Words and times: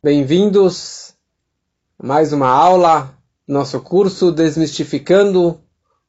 Bem-vindos 0.00 1.12
a 1.98 2.06
mais 2.06 2.32
uma 2.32 2.46
aula, 2.48 3.18
nosso 3.48 3.80
curso 3.80 4.30
Desmistificando 4.30 5.60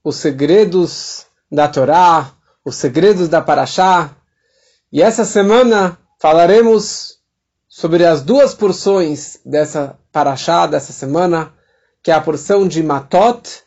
os 0.04 0.18
Segredos 0.18 1.26
da 1.52 1.68
Torá, 1.68 2.32
os 2.64 2.76
Segredos 2.76 3.28
da 3.28 3.42
Paraxá. 3.42 4.12
E 4.94 5.02
essa 5.02 5.26
semana 5.26 5.98
falaremos 6.22 7.18
sobre 7.68 8.06
as 8.06 8.22
duas 8.22 8.54
porções 8.54 9.40
dessa 9.44 9.98
Paraxá, 10.12 10.68
dessa 10.68 10.94
semana, 10.94 11.52
que 12.04 12.12
é 12.12 12.14
a 12.14 12.22
porção 12.22 12.68
de 12.68 12.84
Matot 12.84 13.64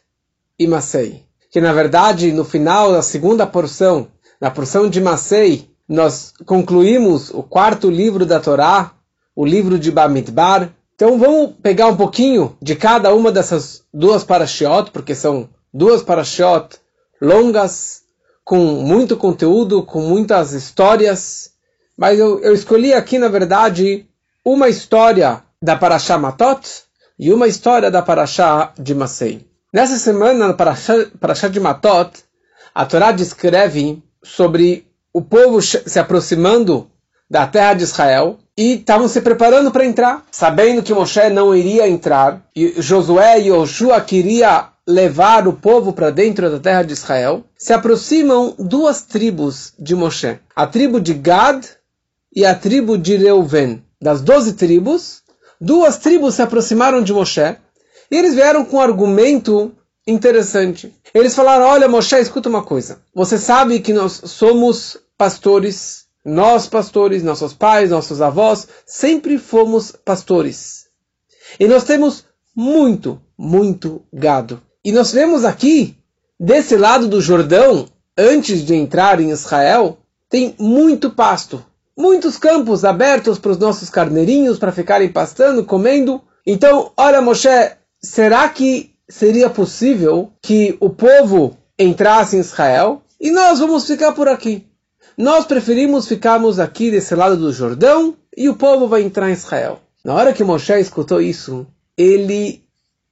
e 0.56 0.68
Masei. 0.68 1.26
Que 1.50 1.60
na 1.60 1.72
verdade, 1.72 2.30
no 2.30 2.44
final 2.44 2.92
da 2.92 3.02
segunda 3.02 3.44
porção, 3.44 4.06
na 4.40 4.52
porção 4.52 4.88
de 4.88 5.00
Masei, 5.00 5.68
nós 5.88 6.32
concluímos 6.46 7.30
o 7.30 7.42
quarto 7.42 7.90
livro 7.90 8.24
da 8.24 8.38
Torá, 8.38 8.94
o 9.34 9.44
livro 9.44 9.78
de 9.78 9.90
Bamidbar. 9.90 10.70
Então 10.94 11.18
vamos 11.18 11.54
pegar 11.62 11.88
um 11.88 11.96
pouquinho 11.96 12.56
de 12.60 12.76
cada 12.76 13.14
uma 13.14 13.32
dessas 13.32 13.82
duas 13.92 14.24
parashiot, 14.24 14.90
porque 14.92 15.14
são 15.14 15.48
duas 15.72 16.02
parashiot 16.02 16.76
longas, 17.20 18.02
com 18.44 18.58
muito 18.58 19.16
conteúdo, 19.16 19.82
com 19.82 20.00
muitas 20.00 20.52
histórias. 20.52 21.52
Mas 21.96 22.18
eu, 22.18 22.40
eu 22.40 22.52
escolhi 22.52 22.92
aqui, 22.92 23.18
na 23.18 23.28
verdade, 23.28 24.06
uma 24.44 24.68
história 24.68 25.42
da 25.60 25.76
Parashá 25.76 26.18
Matot 26.18 26.68
e 27.18 27.32
uma 27.32 27.46
história 27.46 27.90
da 27.90 28.02
Parashá 28.02 28.72
de 28.76 28.94
Masei. 28.94 29.46
Nessa 29.72 29.96
semana, 29.96 30.48
na 30.48 30.54
Parashá, 30.54 31.06
Parashá 31.20 31.48
de 31.48 31.60
Matot, 31.60 32.24
a 32.74 32.84
Torá 32.84 33.12
descreve 33.12 34.02
sobre 34.22 34.86
o 35.12 35.22
povo 35.22 35.60
se 35.62 35.98
aproximando 35.98 36.90
da 37.32 37.46
terra 37.46 37.72
de 37.72 37.84
Israel 37.84 38.38
e 38.54 38.74
estavam 38.74 39.08
se 39.08 39.22
preparando 39.22 39.70
para 39.70 39.86
entrar, 39.86 40.22
sabendo 40.30 40.82
que 40.82 40.92
Moshe 40.92 41.30
não 41.30 41.56
iria 41.56 41.88
entrar, 41.88 42.46
e 42.54 42.74
Josué 42.76 43.40
e 43.40 43.48
Yoshua 43.48 43.98
queria 44.02 44.68
levar 44.86 45.48
o 45.48 45.54
povo 45.54 45.94
para 45.94 46.10
dentro 46.10 46.50
da 46.50 46.60
terra 46.60 46.82
de 46.82 46.92
Israel, 46.92 47.42
se 47.56 47.72
aproximam 47.72 48.54
duas 48.58 49.00
tribos 49.00 49.72
de 49.78 49.94
Moshe, 49.94 50.38
a 50.54 50.66
tribo 50.66 51.00
de 51.00 51.14
Gad 51.14 51.64
e 52.36 52.44
a 52.44 52.54
tribo 52.54 52.98
de 52.98 53.16
Reuven. 53.16 53.82
Das 53.98 54.20
doze 54.20 54.52
tribos, 54.52 55.22
duas 55.58 55.96
tribos 55.96 56.34
se 56.34 56.42
aproximaram 56.42 57.02
de 57.02 57.14
Moshe 57.14 57.56
e 58.10 58.14
eles 58.14 58.34
vieram 58.34 58.62
com 58.62 58.76
um 58.76 58.80
argumento 58.80 59.72
interessante. 60.06 60.94
Eles 61.14 61.34
falaram: 61.34 61.64
Olha, 61.64 61.88
Moshe, 61.88 62.16
escuta 62.16 62.50
uma 62.50 62.62
coisa. 62.62 62.98
Você 63.14 63.38
sabe 63.38 63.80
que 63.80 63.94
nós 63.94 64.20
somos 64.26 64.98
pastores 65.16 66.01
nós, 66.24 66.66
pastores, 66.66 67.22
nossos 67.22 67.52
pais, 67.52 67.90
nossos 67.90 68.20
avós, 68.20 68.68
sempre 68.86 69.38
fomos 69.38 69.92
pastores. 69.92 70.86
E 71.58 71.66
nós 71.66 71.84
temos 71.84 72.24
muito, 72.54 73.20
muito 73.36 74.02
gado. 74.12 74.60
E 74.84 74.92
nós 74.92 75.12
vemos 75.12 75.44
aqui, 75.44 75.96
desse 76.38 76.76
lado 76.76 77.08
do 77.08 77.20
Jordão, 77.20 77.86
antes 78.16 78.64
de 78.64 78.74
entrar 78.74 79.20
em 79.20 79.30
Israel, 79.30 79.98
tem 80.28 80.54
muito 80.58 81.10
pasto. 81.10 81.64
Muitos 81.96 82.38
campos 82.38 82.84
abertos 82.84 83.38
para 83.38 83.52
os 83.52 83.58
nossos 83.58 83.90
carneirinhos 83.90 84.58
para 84.58 84.72
ficarem 84.72 85.12
pastando, 85.12 85.64
comendo. 85.64 86.22
Então, 86.46 86.90
olha, 86.96 87.20
Moshe, 87.20 87.48
será 88.00 88.48
que 88.48 88.94
seria 89.08 89.50
possível 89.50 90.32
que 90.40 90.76
o 90.80 90.88
povo 90.88 91.56
entrasse 91.78 92.36
em 92.36 92.40
Israel 92.40 93.02
e 93.20 93.30
nós 93.30 93.58
vamos 93.58 93.86
ficar 93.86 94.12
por 94.12 94.26
aqui? 94.26 94.66
Nós 95.16 95.44
preferimos 95.44 96.08
ficarmos 96.08 96.58
aqui 96.58 96.90
desse 96.90 97.14
lado 97.14 97.36
do 97.36 97.52
Jordão 97.52 98.16
e 98.34 98.48
o 98.48 98.56
povo 98.56 98.88
vai 98.88 99.02
entrar 99.02 99.28
em 99.28 99.34
Israel. 99.34 99.78
Na 100.02 100.14
hora 100.14 100.32
que 100.32 100.42
Moshe 100.42 100.72
escutou 100.80 101.20
isso, 101.20 101.66
ele 101.98 102.64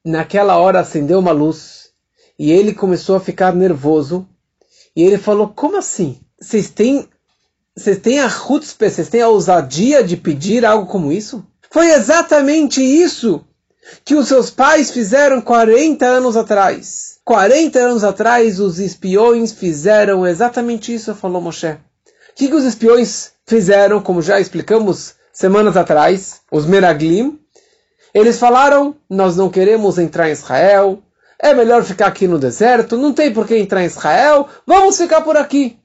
naquela 0.05 0.57
hora 0.57 0.81
acendeu 0.81 1.19
uma 1.19 1.31
luz 1.31 1.91
e 2.39 2.51
ele 2.51 2.73
começou 2.73 3.17
a 3.17 3.21
ficar 3.21 3.55
nervoso 3.55 4.27
e 4.97 5.03
ele 5.03 5.19
falou: 5.19 5.49
Como 5.49 5.77
assim? 5.77 6.19
Vocês 6.41 6.71
têm, 6.71 7.07
vocês 7.77 7.99
têm 7.99 8.19
a 8.19 8.31
chutzpah, 8.31 8.89
vocês 8.89 9.11
têm 9.11 9.21
a 9.21 9.29
ousadia 9.29 10.03
de 10.03 10.17
pedir 10.17 10.65
algo 10.65 10.91
como 10.91 11.13
isso? 11.13 11.47
Foi 11.71 11.93
exatamente 11.93 12.83
isso 12.83 13.45
que 14.07 14.15
os 14.15 14.27
seus 14.27 14.51
pais 14.51 14.91
fizeram 14.91 15.43
40 15.43 16.07
anos 16.07 16.35
atrás. 16.35 17.19
40 17.27 17.79
anos 17.79 18.05
atrás, 18.05 18.59
os 18.59 18.79
espiões 18.79 19.53
fizeram 19.53 20.27
exatamente 20.27 20.95
isso, 20.95 21.15
falou 21.15 21.43
Moshe 21.43 21.79
que, 22.35 22.49
que 22.49 22.55
os 22.55 22.65
espiões 22.65 23.33
fizeram, 23.47 24.01
como 24.01 24.23
já 24.23 24.41
explicamos 24.41 25.15
semanas 25.33 25.77
atrás, 25.77 26.41
os 26.51 26.67
Meraglim? 26.67 27.39
Eles 28.15 28.39
falaram: 28.39 28.97
Nós 29.09 29.37
não 29.37 29.49
queremos 29.49 29.99
entrar 29.99 30.29
em 30.29 30.33
Israel, 30.33 31.03
é 31.39 31.55
melhor 31.55 31.85
ficar 31.85 32.07
aqui 32.07 32.27
no 32.27 32.39
deserto, 32.39 32.97
não 32.97 33.13
tem 33.13 33.33
por 33.33 33.47
que 33.47 33.57
entrar 33.57 33.83
em 33.83 33.87
Israel, 33.87 34.49
vamos 34.67 34.99
ficar 34.99 35.23
por 35.23 35.37
aqui. 35.37 35.79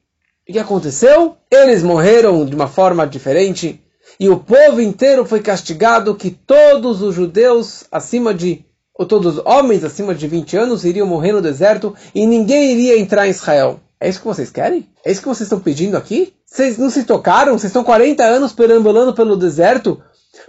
O 0.48 0.52
que 0.52 0.58
aconteceu? 0.58 1.36
Eles 1.50 1.82
morreram 1.82 2.44
de 2.44 2.54
uma 2.54 2.68
forma 2.68 3.06
diferente 3.06 3.82
e 4.18 4.28
o 4.28 4.38
povo 4.38 4.80
inteiro 4.80 5.26
foi 5.26 5.40
castigado 5.40 6.14
que 6.14 6.30
todos 6.30 7.02
os 7.02 7.14
judeus 7.14 7.84
acima 7.90 8.32
de 8.32 8.64
ou 8.94 9.04
todos 9.04 9.36
os 9.36 9.44
homens 9.44 9.84
acima 9.84 10.14
de 10.14 10.26
20 10.26 10.56
anos 10.56 10.84
iriam 10.84 11.06
morrer 11.06 11.32
no 11.32 11.42
deserto 11.42 11.94
e 12.14 12.26
ninguém 12.26 12.72
iria 12.72 12.98
entrar 12.98 13.26
em 13.26 13.30
Israel. 13.30 13.80
É 14.00 14.08
isso 14.08 14.20
que 14.20 14.26
vocês 14.26 14.50
querem? 14.50 14.88
É 15.04 15.10
isso 15.10 15.22
que 15.22 15.28
vocês 15.28 15.46
estão 15.46 15.60
pedindo 15.60 15.96
aqui? 15.96 16.34
Vocês 16.44 16.76
não 16.76 16.90
se 16.90 17.04
tocaram? 17.04 17.52
Vocês 17.52 17.70
estão 17.70 17.82
40 17.82 18.22
anos 18.22 18.52
perambulando 18.52 19.14
pelo 19.14 19.36
deserto 19.36 20.02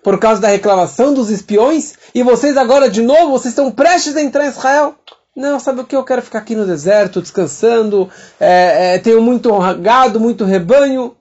por 0.03 0.19
causa 0.19 0.41
da 0.41 0.49
reclamação 0.49 1.13
dos 1.13 1.29
espiões? 1.29 1.95
E 2.13 2.23
vocês 2.23 2.57
agora, 2.57 2.89
de 2.89 3.01
novo, 3.01 3.31
vocês 3.31 3.53
estão 3.53 3.71
prestes 3.71 4.15
a 4.15 4.21
entrar 4.21 4.45
em 4.45 4.49
Israel? 4.49 4.95
Não, 5.35 5.59
sabe 5.59 5.81
o 5.81 5.85
que? 5.85 5.95
Eu 5.95 6.03
quero 6.03 6.21
ficar 6.21 6.39
aqui 6.39 6.55
no 6.55 6.65
deserto, 6.65 7.21
descansando. 7.21 8.09
É, 8.39 8.95
é, 8.95 8.99
tenho 8.99 9.21
muito 9.21 9.51
gado, 9.81 10.19
muito 10.19 10.43
rebanho. 10.43 11.15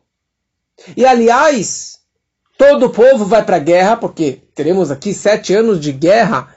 E 0.97 1.05
aliás, 1.05 1.99
todo 2.59 2.87
o 2.87 2.91
povo 2.91 3.25
vai 3.25 3.45
para 3.45 3.57
a 3.57 3.61
guerra, 3.61 3.97
porque 3.97 4.41
teremos 4.55 4.91
aqui 4.91 5.15
sete 5.15 5.55
anos 5.55 5.79
de 5.79 5.93
guerra. 5.93 6.49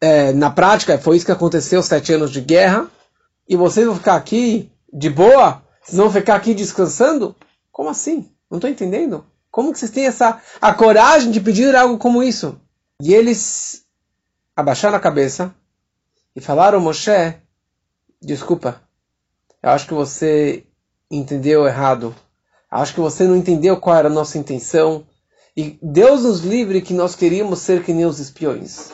É, 0.00 0.32
na 0.32 0.50
prática, 0.50 0.98
foi 0.98 1.16
isso 1.16 1.26
que 1.26 1.32
aconteceu, 1.32 1.82
sete 1.82 2.12
anos 2.12 2.30
de 2.30 2.40
guerra. 2.40 2.86
E 3.48 3.56
vocês 3.56 3.86
vão 3.86 3.96
ficar 3.96 4.14
aqui 4.14 4.70
de 4.92 5.10
boa? 5.10 5.62
Vocês 5.82 5.96
vão 5.96 6.10
ficar 6.10 6.36
aqui 6.36 6.54
descansando? 6.54 7.34
Como 7.72 7.88
assim? 7.88 8.30
Não 8.50 8.58
estou 8.58 8.70
entendendo. 8.70 9.24
Como 9.50 9.72
que 9.72 9.78
vocês 9.78 9.90
têm 9.90 10.06
essa 10.06 10.40
a 10.60 10.72
coragem 10.72 11.30
de 11.30 11.40
pedir 11.40 11.74
algo 11.74 11.98
como 11.98 12.22
isso? 12.22 12.60
E 13.00 13.14
eles 13.14 13.84
abaixaram 14.54 14.96
a 14.96 15.00
cabeça 15.00 15.54
e 16.34 16.40
falaram, 16.40 16.80
Moshe, 16.80 17.34
desculpa, 18.20 18.82
eu 19.62 19.70
acho 19.70 19.86
que 19.86 19.94
você 19.94 20.64
entendeu 21.10 21.66
errado. 21.66 22.14
Eu 22.70 22.78
acho 22.78 22.94
que 22.94 23.00
você 23.00 23.24
não 23.24 23.36
entendeu 23.36 23.76
qual 23.78 23.96
era 23.96 24.08
a 24.08 24.12
nossa 24.12 24.38
intenção. 24.38 25.06
E 25.56 25.78
Deus 25.82 26.22
nos 26.22 26.40
livre 26.40 26.82
que 26.82 26.94
nós 26.94 27.16
queríamos 27.16 27.60
ser 27.60 27.82
que 27.82 27.92
nem 27.92 28.04
os 28.04 28.20
espiões. 28.20 28.92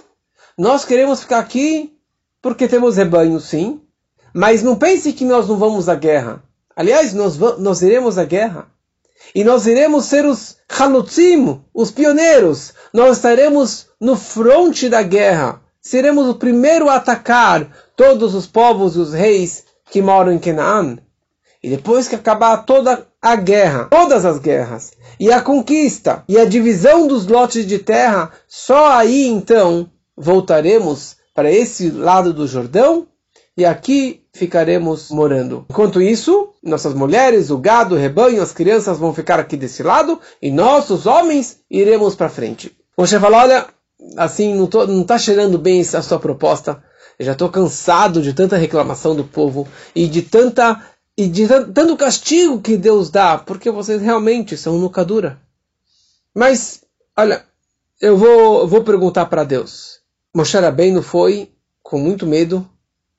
Nós 0.56 0.84
queremos 0.84 1.20
ficar 1.20 1.40
aqui 1.40 1.98
porque 2.40 2.68
temos 2.68 2.96
rebanho, 2.96 3.40
sim, 3.40 3.80
mas 4.34 4.64
não 4.64 4.74
pense 4.74 5.12
que 5.12 5.24
nós 5.24 5.46
não 5.46 5.56
vamos 5.56 5.88
à 5.88 5.94
guerra. 5.94 6.42
Aliás, 6.74 7.14
nós, 7.14 7.38
nós 7.38 7.82
iremos 7.82 8.18
à 8.18 8.24
guerra. 8.24 8.66
E 9.32 9.44
nós 9.44 9.64
iremos 9.66 10.06
ser 10.06 10.26
os 10.26 10.56
halutzim, 10.68 11.60
os 11.72 11.92
pioneiros. 11.92 12.74
Nós 12.92 13.18
estaremos 13.18 13.86
no 14.00 14.16
fronte 14.16 14.88
da 14.88 15.02
guerra. 15.02 15.62
Seremos 15.80 16.28
o 16.28 16.34
primeiro 16.34 16.88
a 16.88 16.96
atacar 16.96 17.70
todos 17.94 18.34
os 18.34 18.44
povos 18.44 18.96
e 18.96 18.98
os 18.98 19.12
reis 19.12 19.64
que 19.88 20.02
moram 20.02 20.32
em 20.32 20.38
Canaã. 20.40 20.98
E 21.62 21.70
depois 21.70 22.08
que 22.08 22.16
acabar 22.16 22.64
toda 22.64 23.06
a 23.22 23.36
guerra, 23.36 23.84
todas 23.84 24.24
as 24.24 24.38
guerras, 24.38 24.92
e 25.18 25.32
a 25.32 25.40
conquista, 25.40 26.24
e 26.28 26.36
a 26.38 26.44
divisão 26.44 27.06
dos 27.06 27.26
lotes 27.26 27.66
de 27.66 27.78
terra, 27.78 28.32
só 28.46 28.92
aí 28.92 29.28
então 29.28 29.88
voltaremos 30.16 31.16
para 31.32 31.50
esse 31.50 31.88
lado 31.90 32.34
do 32.34 32.46
Jordão 32.46 33.06
e 33.56 33.64
aqui 33.64 34.22
ficaremos 34.32 35.10
morando. 35.10 35.64
Enquanto 35.70 36.02
isso, 36.02 36.50
nossas 36.62 36.92
mulheres, 36.92 37.50
o 37.50 37.58
gado, 37.58 37.94
o 37.94 37.98
rebanho, 37.98 38.42
as 38.42 38.52
crianças 38.52 38.98
vão 38.98 39.14
ficar 39.14 39.38
aqui 39.38 39.56
desse 39.56 39.82
lado 39.82 40.20
e 40.42 40.50
nós, 40.50 40.90
os 40.90 41.06
homens, 41.06 41.60
iremos 41.70 42.14
para 42.14 42.28
frente. 42.28 42.76
Moshe 42.98 43.18
fala, 43.18 43.42
olha, 43.42 43.66
assim, 44.16 44.54
não, 44.54 44.66
tô, 44.66 44.86
não 44.86 45.04
tá 45.04 45.18
cheirando 45.18 45.56
bem 45.58 45.80
a 45.80 46.02
sua 46.02 46.18
proposta. 46.18 46.82
Eu 47.18 47.26
já 47.26 47.32
estou 47.32 47.48
cansado 47.48 48.20
de 48.20 48.32
tanta 48.32 48.56
reclamação 48.56 49.14
do 49.14 49.24
povo 49.24 49.68
e 49.94 50.08
de 50.08 50.22
tanta 50.22 50.82
e 51.16 51.28
de 51.28 51.46
tanto 51.46 51.96
castigo 51.96 52.60
que 52.60 52.76
Deus 52.76 53.08
dá, 53.08 53.38
porque 53.38 53.70
vocês 53.70 54.02
realmente 54.02 54.56
são 54.56 54.78
nuca 54.78 55.04
dura. 55.04 55.40
Mas, 56.34 56.82
olha, 57.16 57.44
eu 58.00 58.16
vou, 58.16 58.66
vou 58.66 58.82
perguntar 58.82 59.26
para 59.26 59.44
Deus. 59.44 60.00
Moshe 60.34 60.58
Rabbeinu 60.58 61.02
foi 61.02 61.52
com 61.84 62.00
muito 62.00 62.26
medo 62.26 62.68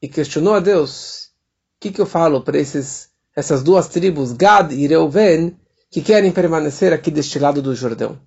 e 0.05 0.07
questionou 0.07 0.53
a 0.53 0.59
Deus: 0.59 1.31
o 1.75 1.79
que, 1.79 1.91
que 1.91 1.99
eu 1.99 2.05
falo 2.05 2.41
para 2.41 2.59
essas 2.59 3.63
duas 3.63 3.87
tribos, 3.87 4.33
Gad 4.33 4.71
e 4.71 4.85
Reuven, 4.85 5.57
que 5.89 6.01
querem 6.01 6.31
permanecer 6.31 6.93
aqui 6.93 7.09
deste 7.09 7.39
lado 7.39 7.59
do 7.61 7.75
Jordão? 7.75 8.19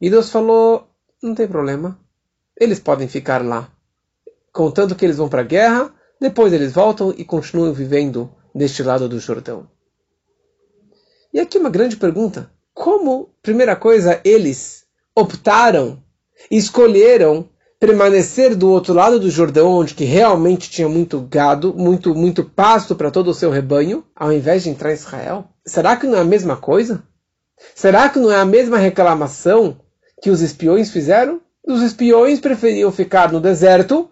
E 0.00 0.08
Deus 0.08 0.30
falou: 0.30 0.88
não 1.22 1.34
tem 1.34 1.46
problema. 1.46 1.98
Eles 2.58 2.80
podem 2.80 3.06
ficar 3.06 3.44
lá. 3.44 3.70
Contanto 4.50 4.96
que 4.96 5.04
eles 5.04 5.18
vão 5.18 5.28
para 5.28 5.42
a 5.42 5.44
guerra, 5.44 5.94
depois 6.18 6.52
eles 6.52 6.72
voltam 6.72 7.14
e 7.16 7.24
continuam 7.24 7.72
vivendo 7.72 8.32
deste 8.54 8.82
lado 8.82 9.08
do 9.08 9.20
Jordão. 9.20 9.68
E 11.32 11.38
aqui 11.38 11.58
uma 11.58 11.70
grande 11.70 11.96
pergunta. 11.96 12.50
Como, 12.72 13.28
primeira 13.42 13.76
coisa, 13.76 14.20
eles 14.24 14.86
optaram, 15.14 16.02
escolheram 16.50 17.48
permanecer 17.80 18.56
do 18.56 18.70
outro 18.70 18.92
lado 18.92 19.20
do 19.20 19.30
Jordão, 19.30 19.70
onde 19.70 19.94
que 19.94 20.04
realmente 20.04 20.68
tinha 20.68 20.88
muito 20.88 21.20
gado, 21.20 21.72
muito, 21.74 22.14
muito 22.14 22.44
pasto 22.44 22.96
para 22.96 23.10
todo 23.10 23.28
o 23.28 23.34
seu 23.34 23.50
rebanho, 23.50 24.04
ao 24.16 24.32
invés 24.32 24.64
de 24.64 24.70
entrar 24.70 24.90
em 24.90 24.94
Israel? 24.94 25.44
Será 25.64 25.96
que 25.96 26.06
não 26.06 26.18
é 26.18 26.20
a 26.22 26.24
mesma 26.24 26.56
coisa? 26.56 27.02
Será 27.74 28.08
que 28.08 28.18
não 28.18 28.32
é 28.32 28.36
a 28.36 28.44
mesma 28.44 28.78
reclamação 28.78 29.80
que 30.20 30.30
os 30.30 30.40
espiões 30.40 30.90
fizeram? 30.90 31.40
Os 31.66 31.82
espiões 31.82 32.40
preferiam 32.40 32.90
ficar 32.90 33.30
no 33.30 33.40
deserto 33.40 34.10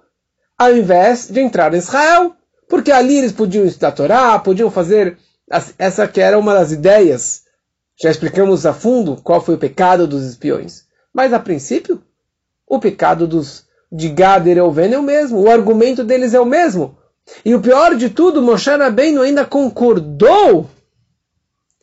ao 0.58 0.74
invés 0.74 1.28
de 1.28 1.40
entrar 1.40 1.74
em 1.74 1.78
Israel, 1.78 2.34
porque 2.68 2.90
ali 2.90 3.18
eles 3.18 3.32
podiam 3.32 3.64
estudar 3.64 3.92
Torá, 3.92 4.38
podiam 4.38 4.70
fazer 4.70 5.18
essa 5.78 6.08
que 6.08 6.20
era 6.20 6.38
uma 6.38 6.54
das 6.54 6.72
ideias. 6.72 7.42
Já 8.00 8.10
explicamos 8.10 8.66
a 8.66 8.72
fundo 8.72 9.16
qual 9.22 9.40
foi 9.40 9.54
o 9.54 9.58
pecado 9.58 10.06
dos 10.06 10.24
espiões. 10.24 10.84
Mas 11.14 11.32
a 11.32 11.38
princípio, 11.38 12.02
o 12.66 12.78
pecado 12.78 13.26
dos 13.26 13.64
de 13.90 14.08
Gad 14.08 14.46
e 14.46 14.54
Reuven 14.54 14.94
é 14.94 14.98
o 14.98 15.02
mesmo, 15.02 15.40
o 15.40 15.50
argumento 15.50 16.02
deles 16.02 16.34
é 16.34 16.40
o 16.40 16.46
mesmo. 16.46 16.96
E 17.44 17.54
o 17.54 17.60
pior 17.60 17.94
de 17.94 18.10
tudo, 18.10 18.42
Moshe 18.42 18.70
Rabbeinu 18.70 19.20
ainda 19.20 19.44
concordou 19.44 20.68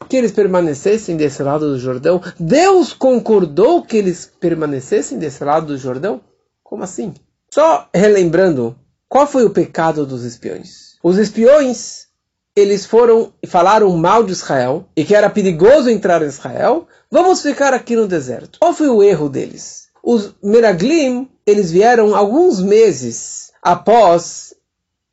que 0.08 0.18
eles 0.18 0.32
permanecessem 0.32 1.16
desse 1.18 1.42
lado 1.42 1.72
do 1.72 1.80
Jordão? 1.80 2.22
Deus 2.40 2.94
concordou 2.94 3.82
que 3.82 3.98
eles 3.98 4.30
permanecessem 4.40 5.18
desse 5.18 5.44
lado 5.44 5.68
do 5.68 5.78
Jordão? 5.78 6.22
Como 6.64 6.84
assim? 6.84 7.14
Só 7.50 7.88
relembrando, 7.94 8.76
qual 9.08 9.28
foi 9.28 9.46
o 9.46 9.50
pecado 9.50 10.06
dos 10.06 10.24
espiões? 10.24 10.98
Os 11.04 11.18
espiões, 11.18 12.08
eles 12.56 12.86
foram 12.86 13.34
e 13.42 13.48
falaram 13.48 13.96
mal 13.96 14.24
de 14.24 14.32
Israel 14.32 14.86
e 14.96 15.04
que 15.04 15.16
era 15.16 15.30
perigoso 15.30 15.90
entrar 15.90 16.22
em 16.22 16.28
Israel. 16.28 16.88
Vamos 17.12 17.42
ficar 17.42 17.74
aqui 17.74 17.96
no 17.96 18.08
deserto. 18.08 18.60
Qual 18.60 18.74
foi 18.74 18.88
o 18.88 19.04
erro 19.04 19.30
deles? 19.30 19.83
Os 20.04 20.34
Meraglim, 20.44 21.30
eles 21.46 21.72
vieram 21.72 22.14
alguns 22.14 22.62
meses 22.62 23.52
após 23.62 24.54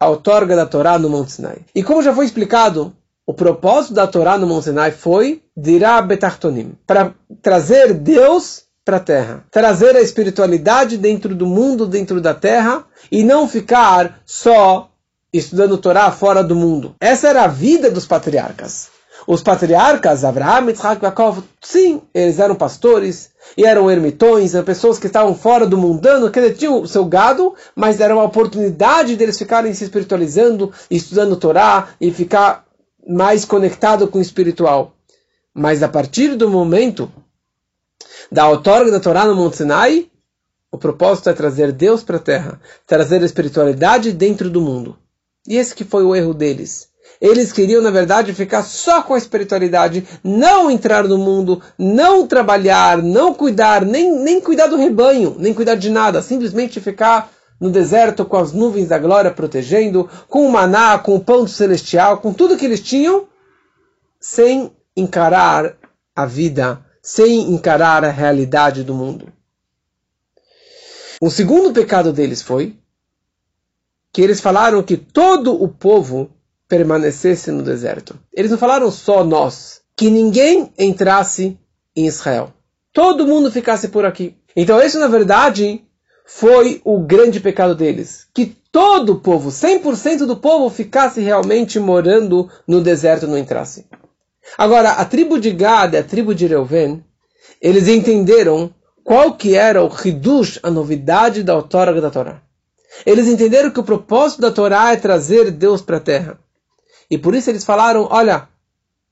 a 0.01 0.09
outorga 0.09 0.57
da 0.57 0.67
Torá 0.67 0.99
no 0.99 1.09
Monte 1.09 1.33
Sinai. 1.33 1.59
E 1.73 1.83
como 1.83 2.03
já 2.03 2.13
foi 2.13 2.25
explicado, 2.25 2.93
o 3.25 3.33
propósito 3.33 3.95
da 3.95 4.07
Torá 4.09 4.37
no 4.37 4.49
Monte 4.49 4.65
Sinai 4.65 4.91
foi 4.91 5.43
dirá 5.57 6.03
betartonim, 6.03 6.73
para 6.87 7.15
trazer 7.41 7.95
Deus 7.95 8.65
para 8.85 8.97
a 8.97 9.01
terra, 9.01 9.45
trazer 9.51 9.95
a 9.95 10.01
espiritualidade 10.01 10.97
dentro 10.97 11.35
do 11.37 11.47
mundo, 11.47 11.87
dentro 11.87 12.21
da 12.21 12.35
terra, 12.35 12.85
e 13.13 13.23
não 13.23 13.47
ficar 13.47 14.21
só 14.27 14.91
estudando 15.33 15.79
Torá 15.79 16.11
fora 16.11 16.43
do 16.43 16.57
mundo. 16.57 16.97
Essa 16.99 17.29
era 17.29 17.45
a 17.45 17.47
vida 17.47 17.91
dos 17.91 18.07
patriarcas. 18.07 18.89
Os 19.33 19.45
patriarcas, 19.45 20.25
Abraham, 20.25 20.71
Yitzhak, 20.71 21.05
Yaakov, 21.05 21.45
sim, 21.63 22.03
eles 22.13 22.41
eram 22.41 22.57
pastores, 22.57 23.31
e 23.57 23.65
eram 23.65 23.89
ermitões, 23.89 24.57
eram 24.57 24.65
pessoas 24.65 24.99
que 24.99 25.07
estavam 25.07 25.37
fora 25.37 25.69
do 25.69 25.79
mundano, 25.79 26.33
que 26.33 26.51
tinham 26.51 26.83
o 26.83 26.89
seu 26.89 27.05
gado, 27.05 27.55
mas 27.77 28.01
era 28.01 28.13
uma 28.13 28.25
oportunidade 28.25 29.15
deles 29.15 29.39
ficarem 29.39 29.73
se 29.73 29.85
espiritualizando, 29.85 30.73
estudando 30.91 31.37
Torá, 31.37 31.91
e 32.01 32.11
ficar 32.11 32.67
mais 33.09 33.45
conectado 33.45 34.09
com 34.09 34.19
o 34.19 34.21
espiritual. 34.21 34.97
Mas 35.55 35.81
a 35.85 35.89
partir 35.89 36.35
do 36.35 36.51
momento 36.51 37.09
da 38.33 38.49
outorga 38.49 38.91
da 38.91 38.99
Torá 38.99 39.27
no 39.27 39.37
Monte 39.37 39.59
Sinai, 39.59 40.11
o 40.73 40.77
propósito 40.77 41.31
é 41.31 41.35
trazer 41.35 41.71
Deus 41.71 42.03
para 42.03 42.17
a 42.17 42.21
terra, 42.21 42.61
trazer 42.85 43.23
a 43.23 43.27
espiritualidade 43.27 44.11
dentro 44.11 44.51
do 44.51 44.61
mundo. 44.61 44.99
E 45.47 45.57
esse 45.57 45.73
que 45.73 45.85
foi 45.85 46.03
o 46.03 46.17
erro 46.17 46.35
deles. 46.35 46.90
Eles 47.21 47.53
queriam, 47.53 47.83
na 47.83 47.91
verdade, 47.91 48.33
ficar 48.33 48.63
só 48.63 49.03
com 49.03 49.13
a 49.13 49.19
espiritualidade, 49.19 50.09
não 50.25 50.71
entrar 50.71 51.07
no 51.07 51.19
mundo, 51.19 51.61
não 51.79 52.27
trabalhar, 52.27 53.03
não 53.03 53.35
cuidar, 53.35 53.85
nem, 53.85 54.11
nem 54.11 54.41
cuidar 54.41 54.69
do 54.69 54.77
rebanho, 54.77 55.37
nem 55.39 55.53
cuidar 55.53 55.75
de 55.75 55.91
nada, 55.91 56.23
simplesmente 56.23 56.81
ficar 56.81 57.31
no 57.61 57.71
deserto 57.71 58.25
com 58.25 58.39
as 58.39 58.53
nuvens 58.53 58.89
da 58.89 58.99
glória 58.99 59.31
protegendo, 59.31 60.09
com 60.29 60.47
o 60.47 60.51
maná, 60.51 60.99
com 60.99 61.15
o 61.17 61.21
pão 61.21 61.47
celestial, 61.47 62.19
com 62.19 62.33
tudo 62.33 62.57
que 62.57 62.65
eles 62.65 62.81
tinham, 62.81 63.29
sem 64.19 64.73
encarar 64.97 65.77
a 66.17 66.25
vida, 66.25 66.83
sem 67.03 67.53
encarar 67.53 68.03
a 68.03 68.11
realidade 68.11 68.83
do 68.83 68.95
mundo. 68.95 69.31
O 71.21 71.29
segundo 71.31 71.71
pecado 71.71 72.15
deles 72.15 72.41
foi 72.41 72.79
que 74.11 74.23
eles 74.23 74.41
falaram 74.41 74.83
que 74.83 74.97
todo 74.97 75.63
o 75.63 75.69
povo 75.69 76.31
permanecesse 76.71 77.51
no 77.51 77.65
deserto. 77.65 78.17
Eles 78.33 78.53
não 78.53 78.57
falaram 78.57 78.91
só 78.93 79.25
nós, 79.25 79.81
que 79.97 80.09
ninguém 80.09 80.73
entrasse 80.79 81.59
em 81.97 82.07
Israel. 82.07 82.55
Todo 82.93 83.27
mundo 83.27 83.51
ficasse 83.51 83.89
por 83.89 84.07
aqui. 84.07 84.37
Então, 84.55 84.81
isso 84.81 84.99
na 84.99 85.09
verdade 85.09 85.85
foi 86.25 86.81
o 86.85 87.01
grande 87.01 87.41
pecado 87.41 87.75
deles. 87.75 88.29
Que 88.33 88.57
todo 88.71 89.15
o 89.15 89.21
povo, 89.21 89.51
100% 89.51 90.27
do 90.27 90.37
povo, 90.37 90.71
ficasse 90.71 91.21
realmente 91.21 91.81
morando 91.81 92.49
no 92.67 92.81
deserto, 92.81 93.27
não 93.27 93.37
entrasse. 93.37 93.85
Agora, 94.57 94.93
a 94.93 95.05
tribo 95.05 95.41
de 95.41 95.51
Gad 95.51 95.95
e 95.95 95.99
a 95.99 96.05
tribo 96.05 96.35
de 96.35 96.47
Reuven, 96.47 97.05
eles 97.61 97.89
entenderam 97.89 98.73
qual 99.03 99.35
que 99.35 99.57
era 99.57 99.83
o 99.83 99.91
Hidush, 99.93 100.61
a 100.63 100.71
novidade 100.71 101.43
da 101.43 101.57
outorga 101.57 102.01
da 102.01 102.11
Torá. 102.11 102.43
Eles 103.05 103.27
entenderam 103.27 103.71
que 103.71 103.81
o 103.81 103.85
propósito 103.85 104.41
da 104.41 104.51
Torá 104.51 104.93
é 104.93 104.97
trazer 104.97 105.51
Deus 105.51 105.83
para 105.83 105.97
a 105.97 106.01
terra. 106.01 106.39
E 107.11 107.19
por 107.19 107.35
isso 107.35 107.51
eles 107.51 107.65
falaram, 107.65 108.07
olha, 108.11 108.49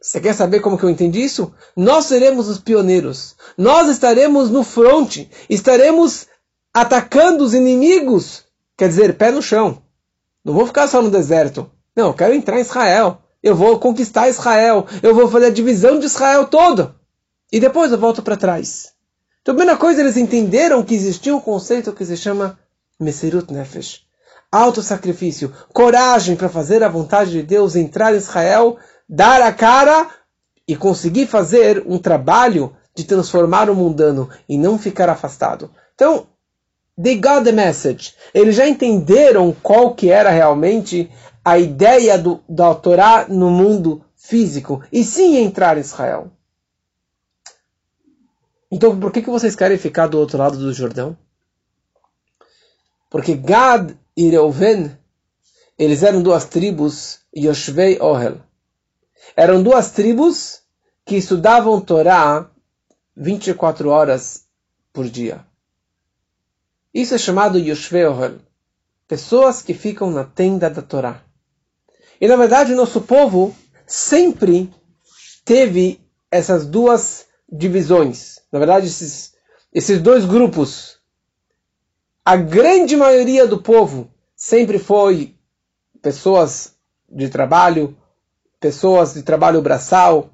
você 0.01 0.21
quer 0.21 0.33
saber 0.33 0.61
como 0.61 0.79
que 0.79 0.85
eu 0.85 0.91
entendi 0.91 1.21
isso? 1.21 1.53
Nós 1.77 2.05
seremos 2.05 2.49
os 2.49 2.59
pioneiros. 2.59 3.35
Nós 3.57 3.89
estaremos 3.89 4.49
no 4.49 4.63
fronte. 4.63 5.29
Estaremos 5.51 6.27
atacando 6.73 7.43
os 7.43 7.53
inimigos. 7.53 8.45
Quer 8.77 8.89
dizer, 8.89 9.17
pé 9.17 9.33
no 9.33 9.43
chão. 9.43 9.83
Não 10.45 10.55
vou 10.55 10.67
ficar 10.67 10.87
só 10.87 11.03
no 11.03 11.11
deserto. 11.11 11.69
Não, 11.97 12.09
eu 12.09 12.15
quero 12.15 12.33
entrar 12.33 12.59
em 12.59 12.63
Israel. 12.63 13.21
Eu 13.43 13.57
vou 13.57 13.79
conquistar 13.81 14.29
Israel. 14.29 14.87
Eu 15.03 15.15
vou 15.15 15.29
fazer 15.29 15.47
a 15.47 15.51
divisão 15.51 15.99
de 15.99 16.07
Israel 16.07 16.47
toda. 16.47 16.95
E 17.51 17.59
depois 17.59 17.91
eu 17.91 17.99
volto 17.99 18.23
para 18.23 18.37
trás. 18.37 18.93
Então, 19.43 19.53
a 19.55 19.57
primeira 19.57 19.79
coisa, 19.79 20.01
eles 20.01 20.17
entenderam 20.17 20.85
que 20.85 20.95
existia 20.95 21.35
um 21.35 21.41
conceito 21.41 21.93
que 21.93 22.05
se 22.05 22.17
chama 22.17 22.59
Meserut 23.01 23.53
Nefesh. 23.53 24.08
Autossacrifício. 24.51 25.53
Coragem 25.73 26.37
para 26.37 26.49
fazer 26.49 26.83
a 26.83 26.89
vontade 26.89 27.31
de 27.31 27.43
Deus, 27.43 27.77
entrar 27.77 28.15
em 28.15 28.19
Israel, 28.19 28.77
dar 29.09 29.43
a 29.43 29.53
cara 29.53 30.09
e 30.67 30.77
conseguir 30.77 31.27
fazer 31.27 31.83
um 31.87 31.99
trabalho 31.99 32.75
de 32.95 33.05
transformar 33.05 33.71
o 33.71 33.75
mundano 33.75 34.29
e 34.49 34.59
não 34.59 34.79
ficar 34.79 35.09
afastado. 35.09 35.71
Então, 35.95 36.27
They 37.01 37.15
got 37.15 37.45
the 37.45 37.53
message. 37.53 38.15
Eles 38.35 38.57
já 38.57 38.67
entenderam 38.67 39.55
qual 39.63 39.95
que 39.95 40.11
era 40.11 40.31
realmente 40.31 41.09
a 41.45 41.57
ideia 41.57 42.19
do, 42.19 42.43
da 42.49 42.75
Torá 42.75 43.27
no 43.29 43.49
mundo 43.51 44.05
físico. 44.17 44.83
E 44.91 45.05
sim 45.05 45.37
entrar 45.37 45.77
em 45.79 45.81
Israel. 45.81 46.33
Então, 48.71 48.99
por 48.99 49.13
que, 49.13 49.23
que 49.23 49.31
vocês 49.31 49.55
querem 49.55 49.79
ficar 49.79 50.09
do 50.09 50.19
outro 50.19 50.37
lado 50.37 50.59
do 50.59 50.73
Jordão? 50.73 51.17
Porque 53.11 53.35
Gad 53.35 53.93
e 54.17 54.29
Reuven, 54.29 54.97
eles 55.79 56.03
eram 56.03 56.23
duas 56.23 56.45
tribos, 56.45 57.21
Yoshvei 57.35 57.99
Ohel. 58.01 58.41
Eram 59.37 59.63
duas 59.63 59.91
tribos 59.91 60.61
que 61.05 61.17
estudavam 61.17 61.81
Torá 61.81 62.51
24 63.17 63.89
horas 63.89 64.45
por 64.93 65.09
dia. 65.09 65.45
Isso 66.93 67.15
é 67.15 67.19
chamado 67.19 67.59
Yoshvei 67.59 68.05
Ohel. 68.07 68.39
Pessoas 69.07 69.63
que 69.63 69.73
ficam 69.73 70.11
na 70.11 70.25
tenda 70.25 70.69
da 70.69 70.83
Torá. 70.83 71.23
E 72.21 72.27
na 72.27 72.37
verdade, 72.37 72.75
nosso 72.75 73.01
povo 73.01 73.55
sempre 73.87 74.73
teve 75.45 76.01
essas 76.31 76.67
duas 76.67 77.27
divisões. 77.51 78.41
Na 78.53 78.59
verdade, 78.59 78.87
esses, 78.87 79.33
esses 79.73 80.01
dois 80.01 80.25
grupos. 80.25 80.98
A 82.31 82.37
grande 82.37 82.95
maioria 82.95 83.47
do 83.47 83.57
povo 83.57 84.11
sempre 84.37 84.79
foi 84.79 85.35
pessoas 86.03 86.75
de 87.09 87.31
trabalho, 87.31 87.97
pessoas 88.61 89.15
de 89.15 89.23
trabalho 89.23 89.63
braçal, 89.63 90.29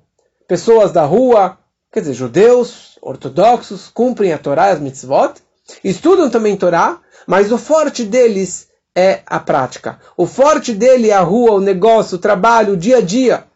pessoas 0.49 0.91
da 0.91 1.05
rua, 1.05 1.57
quer 1.93 2.01
dizer, 2.01 2.15
judeus, 2.15 2.99
ortodoxos, 3.01 3.89
cumprem 3.89 4.33
a 4.33 4.39
Torá 4.39 4.71
e 4.71 4.73
as 4.73 4.81
mitzvot, 4.81 5.35
Estudam 5.85 6.29
também 6.29 6.57
Torá, 6.57 7.01
mas 7.29 7.53
o 7.53 7.59
forte 7.59 8.05
deles 8.05 8.67
é 8.93 9.23
a 9.25 9.39
prática. 9.39 10.01
O 10.17 10.27
forte 10.27 10.75
dele 10.75 11.11
é 11.11 11.15
a 11.15 11.23
rua, 11.23 11.53
o 11.53 11.61
negócio, 11.61 12.17
o 12.17 12.21
trabalho, 12.21 12.73
o 12.73 12.77
dia 12.77 12.97
a 12.97 13.03
dia. 13.03 13.47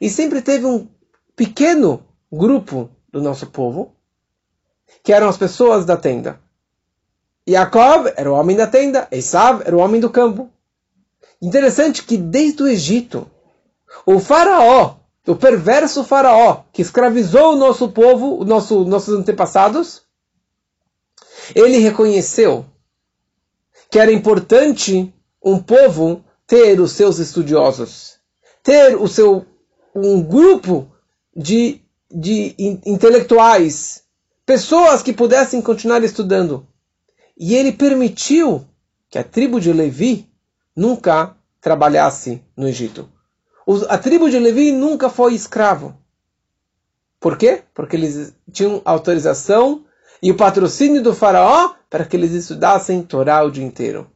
E 0.00 0.08
sempre 0.08 0.40
teve 0.40 0.64
um 0.64 0.86
pequeno 1.34 2.06
grupo 2.30 2.88
do 3.10 3.20
nosso 3.20 3.48
povo 3.48 3.96
que 5.02 5.12
eram 5.12 5.28
as 5.28 5.36
pessoas 5.36 5.84
da 5.84 5.96
tenda. 5.96 6.38
Jacob 7.50 8.12
era 8.16 8.30
o 8.30 8.34
homem 8.34 8.56
da 8.56 8.66
tenda, 8.66 9.08
Esav 9.10 9.62
era 9.64 9.76
o 9.76 9.80
homem 9.80 10.00
do 10.00 10.08
campo. 10.08 10.48
Interessante 11.42 12.04
que 12.04 12.16
desde 12.16 12.62
o 12.62 12.68
Egito, 12.68 13.28
o 14.06 14.20
faraó, 14.20 14.96
o 15.26 15.34
perverso 15.34 16.04
faraó, 16.04 16.62
que 16.72 16.82
escravizou 16.82 17.54
o 17.54 17.56
nosso 17.56 17.88
povo, 17.90 18.38
o 18.38 18.44
nosso, 18.44 18.84
nossos 18.84 19.18
antepassados, 19.18 20.02
ele 21.54 21.78
reconheceu 21.78 22.64
que 23.90 23.98
era 23.98 24.12
importante 24.12 25.12
um 25.42 25.58
povo 25.58 26.24
ter 26.46 26.80
os 26.80 26.92
seus 26.92 27.18
estudiosos, 27.18 28.18
ter 28.62 28.96
o 28.96 29.08
seu 29.08 29.44
um 29.94 30.22
grupo 30.22 30.88
de, 31.34 31.80
de 32.08 32.54
intelectuais, 32.86 34.04
pessoas 34.46 35.02
que 35.02 35.12
pudessem 35.12 35.60
continuar 35.60 36.04
estudando. 36.04 36.69
E 37.40 37.54
ele 37.54 37.72
permitiu 37.72 38.66
que 39.08 39.18
a 39.18 39.24
tribo 39.24 39.58
de 39.58 39.72
Levi 39.72 40.28
nunca 40.76 41.34
trabalhasse 41.58 42.44
no 42.54 42.68
Egito. 42.68 43.08
A 43.88 43.96
tribo 43.96 44.28
de 44.28 44.38
Levi 44.38 44.72
nunca 44.72 45.08
foi 45.08 45.34
escravo. 45.34 45.96
Por 47.18 47.38
quê? 47.38 47.62
Porque 47.72 47.96
eles 47.96 48.34
tinham 48.52 48.82
autorização 48.84 49.86
e 50.22 50.30
o 50.30 50.36
patrocínio 50.36 51.02
do 51.02 51.14
faraó 51.14 51.72
para 51.88 52.04
que 52.04 52.14
eles 52.14 52.32
estudassem 52.32 53.02
Torá 53.02 53.42
o 53.42 53.50
dia 53.50 53.64
inteiro. 53.64 54.06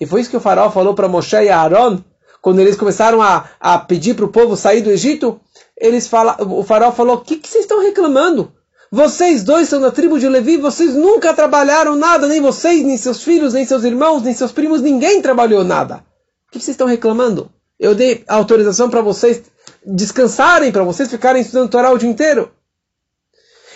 E 0.00 0.06
foi 0.06 0.20
isso 0.20 0.30
que 0.30 0.36
o 0.36 0.40
faraó 0.40 0.68
falou 0.68 0.92
para 0.92 1.08
Moshe 1.08 1.36
e 1.36 1.48
Aaron, 1.48 2.02
quando 2.42 2.58
eles 2.58 2.76
começaram 2.76 3.22
a, 3.22 3.48
a 3.60 3.78
pedir 3.78 4.14
para 4.14 4.24
o 4.24 4.32
povo 4.32 4.56
sair 4.56 4.82
do 4.82 4.90
Egito, 4.90 5.40
eles 5.76 6.08
fala, 6.08 6.36
o 6.42 6.64
faraó 6.64 6.90
falou, 6.90 7.16
o 7.16 7.20
que, 7.20 7.36
que 7.36 7.48
vocês 7.48 7.62
estão 7.62 7.80
reclamando? 7.80 8.52
Vocês 8.90 9.42
dois 9.42 9.68
são 9.68 9.80
da 9.80 9.90
tribo 9.90 10.18
de 10.18 10.28
Levi, 10.28 10.56
vocês 10.56 10.94
nunca 10.94 11.34
trabalharam 11.34 11.96
nada, 11.96 12.26
nem 12.26 12.40
vocês, 12.40 12.84
nem 12.84 12.96
seus 12.96 13.22
filhos, 13.22 13.52
nem 13.52 13.66
seus 13.66 13.84
irmãos, 13.84 14.22
nem 14.22 14.32
seus 14.32 14.52
primos, 14.52 14.80
ninguém 14.80 15.20
trabalhou 15.20 15.64
nada. 15.64 16.04
O 16.48 16.52
que 16.52 16.58
vocês 16.58 16.74
estão 16.74 16.86
reclamando? 16.86 17.50
Eu 17.78 17.94
dei 17.94 18.24
autorização 18.28 18.88
para 18.88 19.00
vocês 19.00 19.42
descansarem, 19.84 20.72
para 20.72 20.84
vocês 20.84 21.10
ficarem 21.10 21.42
estudando 21.42 21.70
Torá 21.70 21.92
o 21.92 21.98
dia 21.98 22.08
inteiro. 22.08 22.50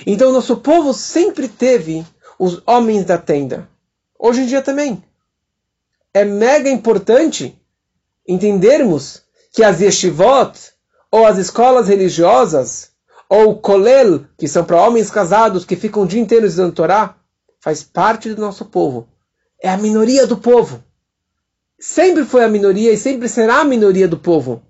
Então, 0.07 0.33
nosso 0.33 0.57
povo 0.59 0.95
sempre 0.95 1.49
teve 1.49 2.07
os 2.39 2.63
homens 2.67 3.05
da 3.05 3.19
tenda. 3.19 3.69
Hoje 4.19 4.43
em 4.43 4.47
dia 4.47 4.63
também. 4.63 5.03
É 6.15 6.25
mega 6.25 6.71
importante 6.71 7.57
entendermos 8.27 9.23
que 9.53 9.63
as 9.63 9.81
yeshivot, 9.81 10.53
ou 11.11 11.27
as 11.27 11.37
escolas 11.37 11.89
religiosas, 11.89 12.90
ou 13.31 13.57
kolel, 13.57 14.25
que 14.37 14.49
são 14.49 14.65
para 14.65 14.83
homens 14.83 15.09
casados 15.09 15.65
que 15.65 15.77
ficam 15.77 16.03
o 16.03 16.07
dia 16.07 16.21
inteiro 16.21 16.47
estudando 16.47 16.75
Torá, 16.75 17.15
faz 17.61 17.85
parte 17.85 18.35
do 18.35 18.41
nosso 18.41 18.65
povo. 18.65 19.09
É 19.63 19.71
a 19.71 19.77
minoria 19.77 20.27
do 20.27 20.37
povo. 20.37 20.83
Sempre 21.79 22.25
foi 22.25 22.43
a 22.43 22.49
minoria 22.49 22.93
e 22.93 22.97
sempre 22.97 23.29
será 23.29 23.61
a 23.61 23.65
minoria 23.65 24.09
do 24.09 24.19
povo. 24.19 24.61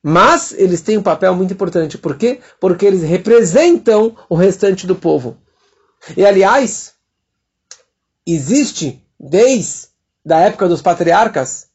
Mas 0.00 0.52
eles 0.52 0.82
têm 0.82 0.96
um 0.96 1.02
papel 1.02 1.34
muito 1.34 1.52
importante. 1.52 1.98
Por 1.98 2.16
quê? 2.16 2.38
Porque 2.60 2.86
eles 2.86 3.02
representam 3.02 4.16
o 4.28 4.36
restante 4.36 4.86
do 4.86 4.94
povo. 4.94 5.36
E 6.16 6.24
aliás, 6.24 6.94
existe 8.24 9.04
desde 9.18 9.88
a 10.30 10.38
época 10.42 10.68
dos 10.68 10.80
patriarcas 10.80 11.66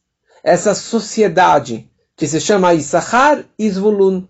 essa 0.42 0.74
sociedade 0.74 1.90
que 2.16 2.26
se 2.26 2.40
chama 2.40 2.72
Issachar 2.72 3.44
e 3.58 3.68
Zvulun. 3.68 4.26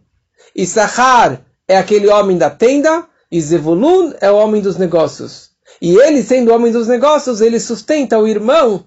Issachar 0.55 1.45
é 1.69 1.77
aquele 1.77 2.09
homem 2.09 2.37
da 2.37 2.51
tenda 2.51 3.07
e 3.31 3.41
Zvulun 3.41 4.13
é 4.21 4.31
o 4.31 4.37
homem 4.37 4.61
dos 4.61 4.77
negócios. 4.77 5.51
E 5.81 5.97
ele, 5.97 6.23
sendo 6.23 6.53
homem 6.53 6.71
dos 6.71 6.87
negócios, 6.87 7.41
ele 7.41 7.59
sustenta 7.59 8.19
o 8.19 8.29
irmão 8.29 8.85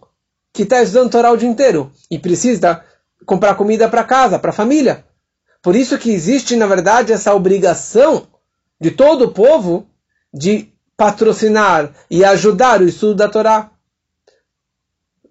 que 0.54 0.64
está 0.64 0.82
estudando 0.82 1.12
Torá 1.12 1.32
o 1.32 1.38
dia 1.38 1.50
inteiro 1.50 1.92
e 2.10 2.18
precisa 2.18 2.84
comprar 3.26 3.56
comida 3.56 3.90
para 3.90 4.04
casa, 4.04 4.40
para 4.40 4.52
a 4.52 4.54
família. 4.54 5.04
Por 5.62 5.76
isso 5.76 5.98
que 5.98 6.12
existe, 6.12 6.56
na 6.56 6.68
verdade, 6.68 7.12
essa 7.12 7.34
obrigação 7.34 8.28
de 8.80 8.92
todo 8.92 9.26
o 9.26 9.32
povo 9.32 9.88
de 10.34 10.70
patrocinar 10.96 11.92
e 12.10 12.24
ajudar 12.24 12.82
o 12.82 12.88
estudo 12.88 13.16
da 13.16 13.28
Torá. 13.28 13.72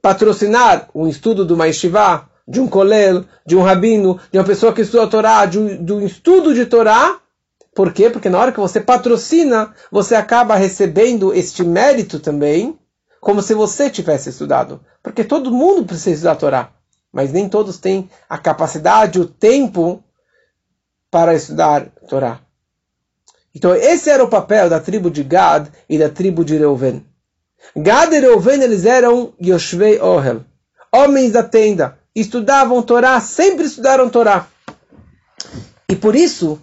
Patrocinar 0.02 0.88
o 0.92 1.06
estudo 1.06 1.44
do 1.44 1.56
Maishivá, 1.56 2.28
de 2.46 2.60
um 2.60 2.68
kolel, 2.68 3.24
de 3.46 3.56
um 3.56 3.62
rabino, 3.62 4.20
de 4.30 4.38
uma 4.38 4.44
pessoa 4.44 4.72
que 4.72 4.82
estuda 4.82 5.04
a 5.04 5.08
Torá, 5.08 5.46
de 5.46 5.58
um, 5.58 5.84
de 5.84 5.92
um 5.92 6.04
estudo 6.04 6.52
de 6.52 6.66
Torá. 6.66 7.20
Por 7.74 7.92
quê? 7.92 8.08
Porque 8.08 8.28
na 8.28 8.38
hora 8.38 8.52
que 8.52 8.60
você 8.60 8.80
patrocina, 8.80 9.74
você 9.90 10.14
acaba 10.14 10.54
recebendo 10.54 11.34
este 11.34 11.64
mérito 11.64 12.20
também, 12.20 12.78
como 13.20 13.42
se 13.42 13.52
você 13.52 13.90
tivesse 13.90 14.30
estudado. 14.30 14.80
Porque 15.02 15.24
todo 15.24 15.50
mundo 15.50 15.84
precisa 15.84 16.10
estudar 16.10 16.32
a 16.32 16.36
Torá, 16.36 16.70
mas 17.12 17.32
nem 17.32 17.48
todos 17.48 17.78
têm 17.78 18.08
a 18.28 18.38
capacidade, 18.38 19.18
o 19.18 19.26
tempo 19.26 20.02
para 21.10 21.34
estudar 21.34 21.82
a 21.82 22.06
Torá. 22.06 22.40
Então 23.52 23.74
esse 23.74 24.08
era 24.08 24.22
o 24.22 24.28
papel 24.28 24.68
da 24.68 24.80
tribo 24.80 25.10
de 25.10 25.22
Gad 25.22 25.68
e 25.88 25.98
da 25.98 26.08
tribo 26.08 26.44
de 26.44 26.56
Reuven. 26.56 27.04
Gad 27.76 28.12
e 28.12 28.20
Reuven 28.20 28.62
eles 28.62 28.84
eram 28.84 29.32
Yoshvei 29.40 30.00
Ohel, 30.00 30.44
homens 30.92 31.32
da 31.32 31.42
tenda, 31.42 31.98
estudavam 32.14 32.82
Torá, 32.82 33.20
sempre 33.20 33.64
estudaram 33.64 34.08
Torá. 34.08 34.46
E 35.88 35.96
por 35.96 36.14
isso 36.14 36.60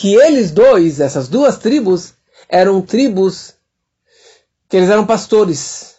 que 0.00 0.14
eles 0.14 0.50
dois, 0.50 0.98
essas 0.98 1.28
duas 1.28 1.58
tribos, 1.58 2.14
eram 2.48 2.80
tribos 2.80 3.52
que 4.66 4.78
eles 4.78 4.88
eram 4.88 5.04
pastores. 5.04 5.96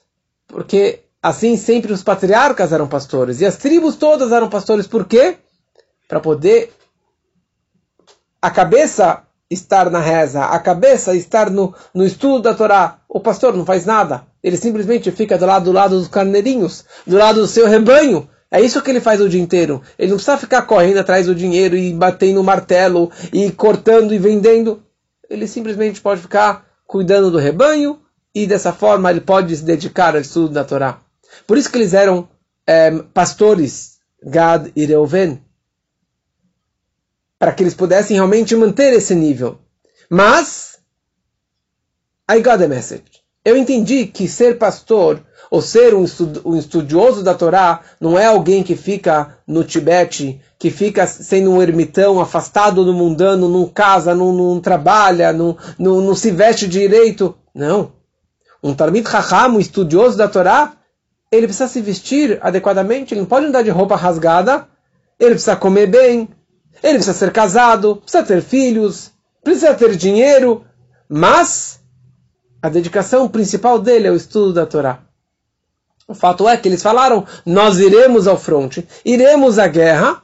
Porque 0.48 1.02
assim 1.22 1.56
sempre 1.56 1.94
os 1.94 2.02
patriarcas 2.02 2.74
eram 2.74 2.88
pastores. 2.88 3.42
E 3.42 3.46
as 3.46 3.58
tribos 3.58 3.96
todas 3.96 4.32
eram 4.32 4.50
pastores. 4.50 4.88
Por 4.88 5.06
quê? 5.06 5.38
Para 6.08 6.20
poder 6.20 6.74
a 8.42 8.50
cabeça 8.50 9.22
estar 9.52 9.92
na 9.92 10.00
reza, 10.00 10.46
a 10.46 10.58
cabeça 10.58 11.14
estar 11.14 11.52
no, 11.52 11.72
no 11.94 12.04
estudo 12.04 12.42
da 12.42 12.56
Torá. 12.56 13.02
O 13.08 13.20
pastor 13.20 13.56
não 13.56 13.68
faz 13.68 13.86
nada. 13.86 14.26
Ele 14.42 14.58
simplesmente 14.58 15.12
fica 15.12 15.38
do 15.38 15.46
lado, 15.46 15.66
do 15.66 15.72
lado 15.72 16.00
dos 16.00 16.08
carneirinhos, 16.08 16.86
do 17.06 17.18
lado 17.18 17.42
do 17.42 17.48
seu 17.48 17.68
rebanho. 17.68 18.28
É 18.52 18.60
isso 18.60 18.82
que 18.82 18.92
ele 18.92 19.00
faz 19.00 19.22
o 19.22 19.30
dia 19.30 19.42
inteiro. 19.42 19.82
Ele 19.98 20.10
não 20.10 20.18
precisa 20.18 20.38
ficar 20.38 20.64
correndo 20.64 20.98
atrás 20.98 21.26
do 21.26 21.34
dinheiro 21.34 21.78
e 21.78 21.94
batendo 21.94 22.42
o 22.42 22.44
martelo 22.44 23.10
e 23.32 23.50
cortando 23.50 24.14
e 24.14 24.20
vendendo. 24.20 24.84
Ele 25.30 25.48
simplesmente 25.48 26.02
pode 26.02 26.22
ficar 26.22 26.68
cuidando 26.86 27.32
do 27.32 27.38
rebanho 27.38 28.02
e 28.36 28.46
dessa 28.46 28.74
forma 28.74 29.10
ele 29.10 29.22
pode 29.22 29.56
se 29.56 29.64
dedicar 29.64 30.16
ao 30.16 30.22
estudo 30.22 30.54
da 30.54 30.66
Torá. 30.66 31.00
Por 31.48 31.58
isso 31.58 31.72
que 31.72 31.78
eles 31.78 31.94
eram 31.94 32.28
é, 32.68 32.92
pastores, 33.14 34.00
Gad 34.22 34.68
e 34.76 34.86
Reuven, 34.86 35.42
para 37.40 37.54
que 37.54 37.64
eles 37.64 37.74
pudessem 37.74 38.16
realmente 38.16 38.54
manter 38.56 38.92
esse 38.94 39.16
nível. 39.16 39.60
Mas, 40.10 40.78
I 42.30 42.42
got 42.42 42.62
a 42.62 42.68
message. 42.68 43.22
Eu 43.44 43.56
entendi 43.56 44.06
que 44.06 44.28
ser 44.28 44.58
pastor 44.58 45.26
ou 45.52 45.62
ser 45.62 45.94
um, 45.94 46.06
estudioso 46.56 47.22
da 47.22 47.34
Torá 47.34 47.82
não 48.00 48.18
é 48.18 48.26
alguém 48.26 48.64
que 48.64 48.74
fica 48.74 49.38
no 49.46 49.66
Tibete, 49.66 50.40
que 50.58 50.72
fica 50.72 51.06
sendo 51.06 51.52
um 51.52 51.62
ermitão, 51.62 52.22
afastado 52.22 52.86
do 52.86 52.94
mundano, 52.94 53.50
não 53.50 53.68
casa, 53.68 54.16
não, 54.16 54.32
não 54.32 54.62
trabalha, 54.62 55.34
não, 55.34 55.58
não, 55.78 56.00
não, 56.00 56.16
se 56.16 56.32
veste 56.32 56.70
direito. 56.70 57.36
Não. 57.54 57.92
Um 58.64 58.74
Talmid 58.74 59.06
Chacham, 59.10 59.56
um 59.56 59.60
estudioso 59.60 60.18
da 60.18 60.30
Torá, 60.30 60.72
ele 61.30 61.48
precisa 61.48 61.68
se 61.68 61.82
vestir 61.82 62.40
adequadamente, 62.42 63.14
ele 63.14 63.22
não 63.22 63.28
pode 63.28 63.48
andar 63.48 63.62
de 63.62 63.70
roupa 63.70 63.98
rasgada, 63.98 64.66
ele 65.20 65.32
precisa 65.32 65.58
comer 65.58 65.88
bem, 65.88 66.30
ele 66.82 66.94
precisa 66.94 67.14
ser 67.14 67.32
casado, 67.34 67.98
precisa 67.98 68.24
ter 68.24 68.42
filhos, 68.42 69.12
precisa 69.44 69.74
ter 69.74 69.98
dinheiro, 69.98 70.64
mas 71.10 71.82
a 72.62 72.70
dedicação 72.70 73.28
principal 73.28 73.78
dele 73.80 74.08
é 74.08 74.12
o 74.12 74.16
estudo 74.16 74.54
da 74.54 74.66
Torá. 74.66 75.11
O 76.12 76.14
fato 76.14 76.46
é 76.50 76.58
que 76.58 76.68
eles 76.68 76.84
falaram: 76.84 77.26
nós 77.46 77.80
iremos 77.80 78.28
ao 78.28 78.38
fronte, 78.38 78.86
iremos 79.06 79.58
à 79.58 79.66
guerra 79.70 80.22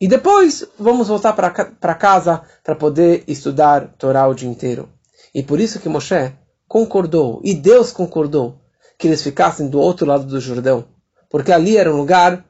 e 0.00 0.08
depois 0.08 0.66
vamos 0.76 1.06
voltar 1.06 1.34
para 1.34 1.94
casa 1.94 2.42
para 2.64 2.74
poder 2.74 3.22
estudar 3.28 3.94
Torá 3.96 4.26
o 4.26 4.34
dia 4.34 4.48
inteiro. 4.48 4.88
E 5.32 5.40
por 5.40 5.60
isso 5.60 5.78
que 5.78 5.88
Moshe 5.88 6.32
concordou, 6.66 7.40
e 7.44 7.54
Deus 7.54 7.92
concordou, 7.92 8.58
que 8.98 9.06
eles 9.06 9.22
ficassem 9.22 9.68
do 9.68 9.78
outro 9.78 10.04
lado 10.04 10.24
do 10.24 10.40
Jordão, 10.40 10.84
porque 11.30 11.52
ali 11.52 11.76
era 11.76 11.94
um 11.94 11.98
lugar 11.98 12.44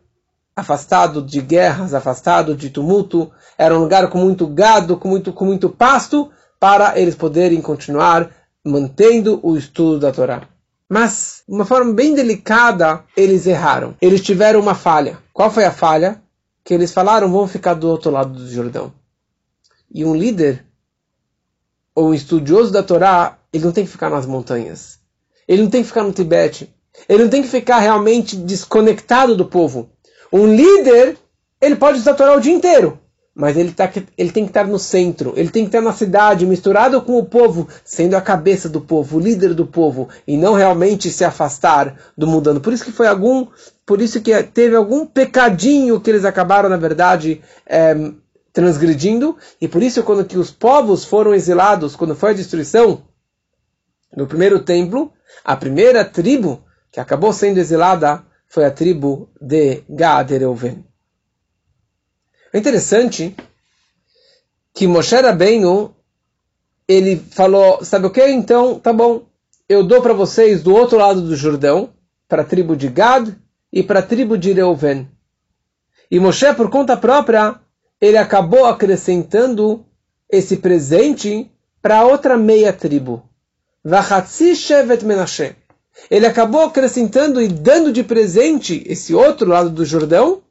afastado 0.56 1.20
de 1.20 1.42
guerras, 1.42 1.92
afastado 1.92 2.56
de 2.56 2.70
tumulto, 2.70 3.30
era 3.58 3.76
um 3.76 3.80
lugar 3.80 4.08
com 4.08 4.16
muito 4.16 4.46
gado, 4.46 4.96
com 4.96 5.08
muito, 5.08 5.34
com 5.34 5.44
muito 5.44 5.68
pasto, 5.68 6.30
para 6.58 6.98
eles 6.98 7.14
poderem 7.14 7.60
continuar 7.60 8.30
mantendo 8.64 9.38
o 9.42 9.54
estudo 9.54 9.98
da 9.98 10.10
Torá. 10.10 10.48
Mas, 10.92 11.44
de 11.48 11.54
uma 11.54 11.64
forma 11.64 11.92
bem 11.92 12.16
delicada, 12.16 13.04
eles 13.16 13.46
erraram. 13.46 13.94
Eles 14.02 14.20
tiveram 14.20 14.58
uma 14.58 14.74
falha. 14.74 15.20
Qual 15.32 15.48
foi 15.48 15.64
a 15.64 15.70
falha? 15.70 16.20
Que 16.64 16.74
eles 16.74 16.92
falaram, 16.92 17.30
vamos 17.30 17.52
ficar 17.52 17.74
do 17.74 17.88
outro 17.88 18.10
lado 18.10 18.32
do 18.34 18.50
Jordão. 18.50 18.92
E 19.88 20.04
um 20.04 20.16
líder, 20.16 20.66
ou 21.94 22.08
um 22.08 22.14
estudioso 22.14 22.72
da 22.72 22.82
Torá, 22.82 23.38
ele 23.52 23.64
não 23.64 23.70
tem 23.70 23.84
que 23.84 23.90
ficar 23.90 24.10
nas 24.10 24.26
montanhas. 24.26 24.98
Ele 25.46 25.62
não 25.62 25.70
tem 25.70 25.82
que 25.82 25.88
ficar 25.88 26.02
no 26.02 26.12
Tibete. 26.12 26.74
Ele 27.08 27.22
não 27.22 27.30
tem 27.30 27.42
que 27.42 27.48
ficar 27.48 27.78
realmente 27.78 28.34
desconectado 28.34 29.36
do 29.36 29.46
povo. 29.46 29.90
Um 30.32 30.52
líder, 30.52 31.16
ele 31.60 31.76
pode 31.76 31.98
estudar 31.98 32.14
a 32.14 32.16
Torá 32.16 32.36
o 32.36 32.40
dia 32.40 32.52
inteiro, 32.52 32.99
mas 33.40 33.56
ele, 33.56 33.72
tá, 33.72 33.90
ele 34.18 34.30
tem 34.30 34.44
que 34.44 34.50
estar 34.50 34.66
no 34.66 34.78
centro, 34.78 35.32
ele 35.34 35.48
tem 35.48 35.64
que 35.64 35.68
estar 35.68 35.80
na 35.80 35.94
cidade, 35.94 36.44
misturado 36.44 37.00
com 37.00 37.16
o 37.16 37.24
povo, 37.24 37.66
sendo 37.82 38.14
a 38.14 38.20
cabeça 38.20 38.68
do 38.68 38.82
povo, 38.82 39.16
o 39.16 39.20
líder 39.20 39.54
do 39.54 39.66
povo, 39.66 40.10
e 40.26 40.36
não 40.36 40.52
realmente 40.52 41.10
se 41.10 41.24
afastar 41.24 41.96
do 42.14 42.26
mundano. 42.26 42.60
Por 42.60 42.70
isso 42.70 42.84
que 42.84 42.92
foi 42.92 43.06
algum, 43.06 43.46
por 43.86 44.02
isso 44.02 44.20
que 44.20 44.42
teve 44.42 44.76
algum 44.76 45.06
pecadinho 45.06 45.98
que 46.02 46.10
eles 46.10 46.26
acabaram, 46.26 46.68
na 46.68 46.76
verdade, 46.76 47.40
é, 47.66 48.12
transgredindo, 48.52 49.38
e 49.58 49.66
por 49.66 49.82
isso 49.82 50.02
quando 50.02 50.26
que 50.26 50.36
os 50.36 50.50
povos 50.50 51.06
foram 51.06 51.34
exilados, 51.34 51.96
quando 51.96 52.14
foi 52.14 52.32
a 52.32 52.34
destruição 52.34 53.04
do 54.14 54.26
primeiro 54.26 54.58
templo, 54.62 55.14
a 55.42 55.56
primeira 55.56 56.04
tribo 56.04 56.62
que 56.92 57.00
acabou 57.00 57.32
sendo 57.32 57.56
exilada 57.56 58.22
foi 58.46 58.66
a 58.66 58.70
tribo 58.70 59.30
de 59.40 59.82
Gad 59.88 60.30
Reuven. 60.30 60.89
É 62.52 62.58
interessante 62.58 63.34
que 64.74 64.86
Moshe 64.86 65.14
Rabbeinu 65.14 65.94
ele 66.88 67.16
falou, 67.16 67.84
sabe 67.84 68.06
o 68.06 68.10
que? 68.10 68.26
Então, 68.26 68.80
tá 68.80 68.92
bom, 68.92 69.22
eu 69.68 69.84
dou 69.84 70.02
para 70.02 70.12
vocês 70.12 70.60
do 70.60 70.74
outro 70.74 70.98
lado 70.98 71.22
do 71.22 71.36
Jordão, 71.36 71.90
para 72.26 72.42
a 72.42 72.44
tribo 72.44 72.74
de 72.74 72.88
Gad 72.88 73.28
e 73.72 73.80
para 73.80 74.00
a 74.00 74.02
tribo 74.02 74.36
de 74.36 74.52
Reuven. 74.52 75.08
E 76.10 76.18
Moshe, 76.18 76.52
por 76.54 76.68
conta 76.68 76.96
própria, 76.96 77.60
ele 78.00 78.16
acabou 78.16 78.66
acrescentando 78.66 79.86
esse 80.28 80.56
presente 80.56 81.48
para 81.80 82.04
outra 82.04 82.36
meia 82.36 82.72
tribo. 82.72 83.22
Vachatzi 83.84 84.56
Shevet 84.56 85.04
Menashe. 85.04 85.54
Ele 86.10 86.26
acabou 86.26 86.62
acrescentando 86.62 87.40
e 87.40 87.46
dando 87.46 87.92
de 87.92 88.02
presente 88.02 88.82
esse 88.86 89.14
outro 89.14 89.48
lado 89.48 89.70
do 89.70 89.84
Jordão 89.84 90.42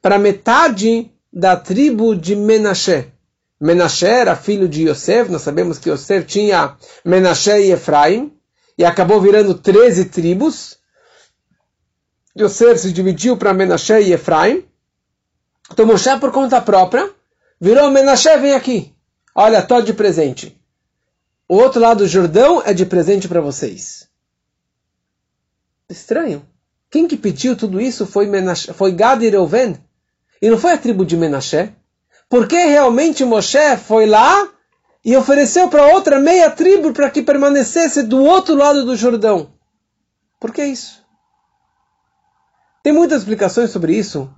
para 0.00 0.18
metade 0.18 1.10
da 1.36 1.54
tribo 1.54 2.16
de 2.16 2.34
Menashe. 2.34 3.12
Menashe 3.60 4.06
era 4.06 4.34
filho 4.34 4.66
de 4.66 4.88
Yosef, 4.88 5.30
nós 5.30 5.42
sabemos 5.42 5.78
que 5.78 5.90
Yosef 5.90 6.26
tinha 6.26 6.74
Menashe 7.04 7.50
e 7.50 7.72
Efraim, 7.72 8.32
e 8.78 8.84
acabou 8.86 9.20
virando 9.20 9.52
13 9.52 10.06
tribos. 10.06 10.78
Yosef 12.38 12.80
se 12.80 12.90
dividiu 12.90 13.36
para 13.36 13.52
Menashe 13.52 14.00
e 14.00 14.14
Efraim, 14.14 14.66
então 15.70 15.84
Moshe, 15.84 16.18
por 16.18 16.32
conta 16.32 16.58
própria, 16.58 17.12
virou 17.60 17.90
Menashe, 17.90 18.34
vem 18.38 18.54
aqui. 18.54 18.94
Olha, 19.34 19.60
tô 19.60 19.82
de 19.82 19.92
presente. 19.92 20.58
O 21.46 21.56
outro 21.56 21.80
lado 21.80 21.98
do 21.98 22.08
Jordão 22.08 22.62
é 22.64 22.72
de 22.72 22.86
presente 22.86 23.28
para 23.28 23.42
vocês. 23.42 24.08
Estranho. 25.88 26.46
Quem 26.90 27.06
que 27.06 27.16
pediu 27.16 27.54
tudo 27.54 27.78
isso 27.78 28.06
foi, 28.06 28.26
foi 28.74 28.92
Gad 28.92 29.22
e 29.22 29.28
Reuven. 29.28 29.85
E 30.40 30.50
não 30.50 30.58
foi 30.58 30.72
a 30.72 30.78
tribo 30.78 31.04
de 31.04 31.16
Menashe. 31.16 31.72
Por 32.28 32.46
que 32.48 32.56
realmente 32.56 33.24
Moshe 33.24 33.76
foi 33.76 34.06
lá 34.06 34.48
e 35.04 35.16
ofereceu 35.16 35.68
para 35.68 35.86
outra 35.86 36.18
meia 36.18 36.50
tribo 36.50 36.92
para 36.92 37.10
que 37.10 37.22
permanecesse 37.22 38.02
do 38.02 38.22
outro 38.22 38.54
lado 38.54 38.84
do 38.84 38.96
Jordão? 38.96 39.52
Por 40.40 40.52
que 40.52 40.64
isso? 40.64 41.04
Tem 42.82 42.92
muitas 42.92 43.22
explicações 43.22 43.70
sobre 43.70 43.96
isso. 43.96 44.30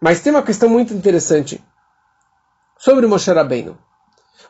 Mas 0.00 0.20
tem 0.20 0.32
uma 0.32 0.42
questão 0.42 0.68
muito 0.68 0.94
interessante 0.94 1.62
sobre 2.78 3.06
Moshe 3.06 3.32
Rabbeinu. 3.32 3.76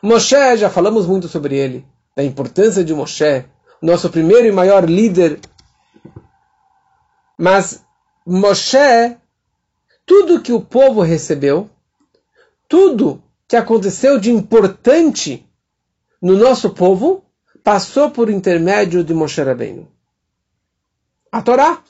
Moshe, 0.01 0.57
já 0.57 0.69
falamos 0.69 1.07
muito 1.07 1.27
sobre 1.27 1.57
ele, 1.57 1.85
da 2.15 2.23
importância 2.23 2.83
de 2.83 2.93
Moshe, 2.93 3.45
nosso 3.81 4.09
primeiro 4.09 4.47
e 4.47 4.51
maior 4.51 4.87
líder. 4.87 5.39
Mas 7.37 7.83
Moshe, 8.25 9.17
tudo 10.09 10.41
que 10.41 10.51
o 10.51 10.59
povo 10.59 11.03
recebeu, 11.03 11.69
tudo 12.67 13.21
que 13.47 13.55
aconteceu 13.55 14.19
de 14.19 14.31
importante 14.31 15.47
no 16.19 16.35
nosso 16.35 16.71
povo, 16.71 17.23
passou 17.63 18.09
por 18.09 18.27
intermédio 18.27 19.03
de 19.03 19.13
Moshe 19.13 19.39
Rabbeinu. 19.39 19.87
A 21.31 21.43
Torá, 21.43 21.83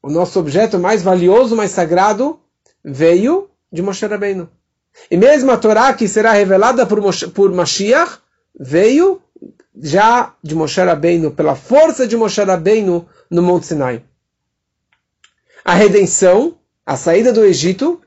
o 0.00 0.08
nosso 0.08 0.38
objeto 0.38 0.78
mais 0.78 1.02
valioso, 1.02 1.56
mais 1.56 1.72
sagrado, 1.72 2.38
veio 2.84 3.50
de 3.72 3.82
Moshe 3.82 4.06
Rabbeinu. 4.06 4.48
E 5.10 5.16
mesmo 5.16 5.50
a 5.50 5.56
Torá 5.56 5.92
que 5.92 6.06
será 6.06 6.30
revelada 6.30 6.86
por, 6.86 7.00
Moshe, 7.00 7.26
por 7.26 7.50
Mashiach 7.50 8.20
veio 8.56 9.20
já 9.82 10.36
de 10.40 10.54
Moshe 10.54 10.80
Rabbeinu, 10.80 11.32
pela 11.32 11.56
força 11.56 12.06
de 12.06 12.16
Moshe 12.16 12.40
Rabbeinu 12.40 13.08
no 13.28 13.42
Monte 13.42 13.66
Sinai. 13.66 14.04
A 15.64 15.74
redenção, 15.74 16.56
a 16.86 16.96
saída 16.96 17.32
do 17.32 17.44
Egito, 17.44 18.00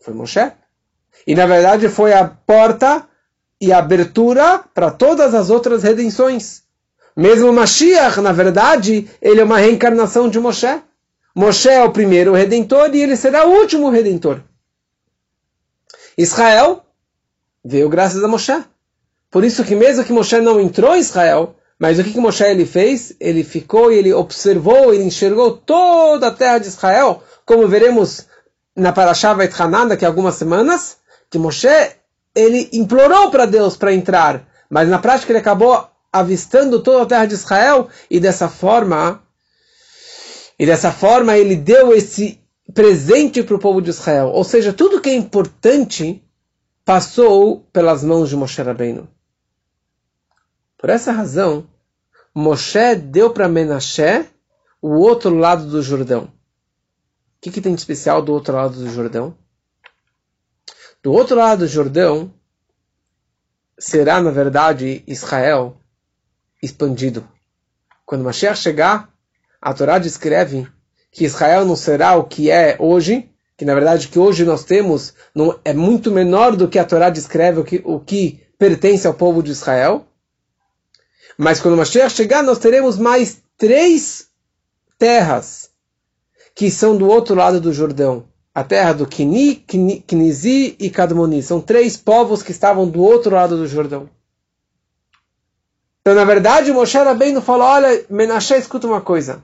foi 0.00 0.14
Moshe. 0.14 0.52
E 1.26 1.34
na 1.34 1.46
verdade 1.46 1.88
foi 1.88 2.12
a 2.12 2.24
porta 2.26 3.06
e 3.60 3.72
a 3.72 3.78
abertura 3.78 4.58
para 4.74 4.90
todas 4.90 5.34
as 5.34 5.50
outras 5.50 5.82
redenções. 5.82 6.62
Mesmo 7.16 7.52
Mashiach, 7.52 8.20
na 8.20 8.32
verdade, 8.32 9.08
ele 9.20 9.40
é 9.40 9.44
uma 9.44 9.58
reencarnação 9.58 10.28
de 10.28 10.40
Moshe. 10.40 10.80
Moshe 11.34 11.68
é 11.68 11.82
o 11.82 11.92
primeiro 11.92 12.32
redentor 12.32 12.94
e 12.94 13.00
ele 13.00 13.16
será 13.16 13.46
o 13.46 13.52
último 13.52 13.90
redentor. 13.90 14.40
Israel 16.16 16.84
veio 17.64 17.88
graças 17.88 18.22
a 18.22 18.28
Moshe. 18.28 18.64
Por 19.30 19.44
isso 19.44 19.64
que 19.64 19.74
mesmo 19.74 20.04
que 20.04 20.12
Moshe 20.12 20.40
não 20.40 20.60
entrou 20.60 20.94
em 20.94 21.00
Israel, 21.00 21.56
mas 21.78 21.98
o 21.98 22.04
que, 22.04 22.12
que 22.12 22.20
Moshe 22.20 22.44
ele 22.44 22.66
fez? 22.66 23.14
Ele 23.18 23.42
ficou 23.44 23.90
ele 23.90 24.12
observou, 24.12 24.92
ele 24.92 25.04
enxergou 25.04 25.52
toda 25.52 26.28
a 26.28 26.30
terra 26.30 26.58
de 26.58 26.68
Israel, 26.68 27.22
como 27.52 27.68
veremos 27.68 28.26
na 28.74 28.92
Parashah 28.92 29.34
Vait 29.34 29.52
Hanan 29.60 29.88
daqui 29.88 30.06
a 30.06 30.08
algumas 30.08 30.36
semanas, 30.36 30.96
que 31.28 31.36
Moshe 31.36 31.68
ele 32.34 32.70
implorou 32.72 33.30
para 33.30 33.44
Deus 33.44 33.76
para 33.76 33.92
entrar, 33.92 34.48
mas 34.70 34.88
na 34.88 34.98
prática 34.98 35.32
ele 35.32 35.38
acabou 35.38 35.86
avistando 36.10 36.82
toda 36.82 37.02
a 37.02 37.06
terra 37.06 37.26
de 37.26 37.34
Israel 37.34 37.90
e 38.10 38.18
dessa 38.18 38.48
forma 38.48 39.22
e 40.58 40.64
dessa 40.64 40.90
forma 40.90 41.36
ele 41.36 41.54
deu 41.54 41.94
esse 41.94 42.40
presente 42.72 43.42
para 43.42 43.56
o 43.56 43.58
povo 43.58 43.82
de 43.82 43.90
Israel. 43.90 44.28
Ou 44.28 44.44
seja, 44.44 44.72
tudo 44.72 45.00
que 45.00 45.10
é 45.10 45.14
importante 45.14 46.24
passou 46.86 47.66
pelas 47.70 48.02
mãos 48.02 48.30
de 48.30 48.36
Moshe 48.36 48.62
Rabbeinu. 48.62 49.06
Por 50.78 50.88
essa 50.88 51.12
razão, 51.12 51.66
Moshe 52.34 52.94
deu 52.94 53.28
para 53.28 53.46
Menashe 53.46 54.24
o 54.80 54.94
outro 55.00 55.36
lado 55.36 55.66
do 55.66 55.82
Jordão. 55.82 56.32
Que, 57.42 57.50
que 57.50 57.60
tem 57.60 57.74
de 57.74 57.80
especial 57.80 58.22
do 58.22 58.32
outro 58.32 58.54
lado 58.54 58.78
do 58.78 58.88
Jordão? 58.88 59.36
Do 61.02 61.12
outro 61.12 61.36
lado 61.36 61.58
do 61.58 61.66
Jordão 61.66 62.32
será, 63.76 64.22
na 64.22 64.30
verdade, 64.30 65.02
Israel 65.08 65.76
expandido. 66.62 67.28
Quando 68.06 68.22
Mashiach 68.22 68.60
chegar, 68.60 69.12
a 69.60 69.74
Torá 69.74 69.98
descreve 69.98 70.68
que 71.10 71.24
Israel 71.24 71.64
não 71.64 71.74
será 71.74 72.14
o 72.14 72.22
que 72.22 72.48
é 72.48 72.76
hoje, 72.78 73.28
que 73.56 73.64
na 73.64 73.74
verdade 73.74 74.06
que 74.06 74.20
hoje 74.20 74.44
nós 74.44 74.62
temos 74.62 75.12
não, 75.34 75.58
é 75.64 75.74
muito 75.74 76.12
menor 76.12 76.54
do 76.54 76.68
que 76.68 76.78
a 76.78 76.84
Torá 76.84 77.10
descreve 77.10 77.58
o 77.58 77.64
que, 77.64 77.82
o 77.84 77.98
que 77.98 78.46
pertence 78.56 79.04
ao 79.04 79.14
povo 79.14 79.42
de 79.42 79.50
Israel. 79.50 80.06
Mas 81.36 81.60
quando 81.60 81.76
Mashiach 81.76 82.14
chegar, 82.14 82.44
nós 82.44 82.60
teremos 82.60 82.96
mais 82.96 83.42
três 83.58 84.28
terras 84.96 85.61
que 86.54 86.70
são 86.70 86.96
do 86.96 87.08
outro 87.08 87.34
lado 87.34 87.60
do 87.60 87.72
Jordão. 87.72 88.24
A 88.54 88.62
terra 88.62 88.92
do 88.92 89.06
Kini, 89.06 89.56
Knizi 90.06 90.76
e 90.78 90.90
Kadmoni. 90.90 91.42
São 91.42 91.60
três 91.60 91.96
povos 91.96 92.42
que 92.42 92.50
estavam 92.50 92.88
do 92.88 93.02
outro 93.02 93.34
lado 93.34 93.56
do 93.56 93.66
Jordão. 93.66 94.08
Então, 96.00 96.14
na 96.14 96.24
verdade, 96.24 96.70
o 96.70 96.74
Moshe 96.74 96.98
Rabbeinu 96.98 97.40
falou, 97.40 97.66
olha, 97.66 98.04
Menashe, 98.10 98.54
escuta 98.54 98.86
uma 98.86 99.00
coisa. 99.00 99.42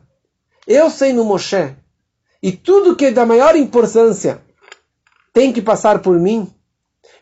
Eu 0.66 0.90
sei 0.90 1.12
no 1.12 1.24
Moshe, 1.24 1.74
e 2.42 2.52
tudo 2.52 2.94
que 2.94 3.06
é 3.06 3.10
da 3.10 3.24
maior 3.24 3.56
importância 3.56 4.42
tem 5.32 5.52
que 5.52 5.62
passar 5.62 6.00
por 6.00 6.18
mim. 6.18 6.52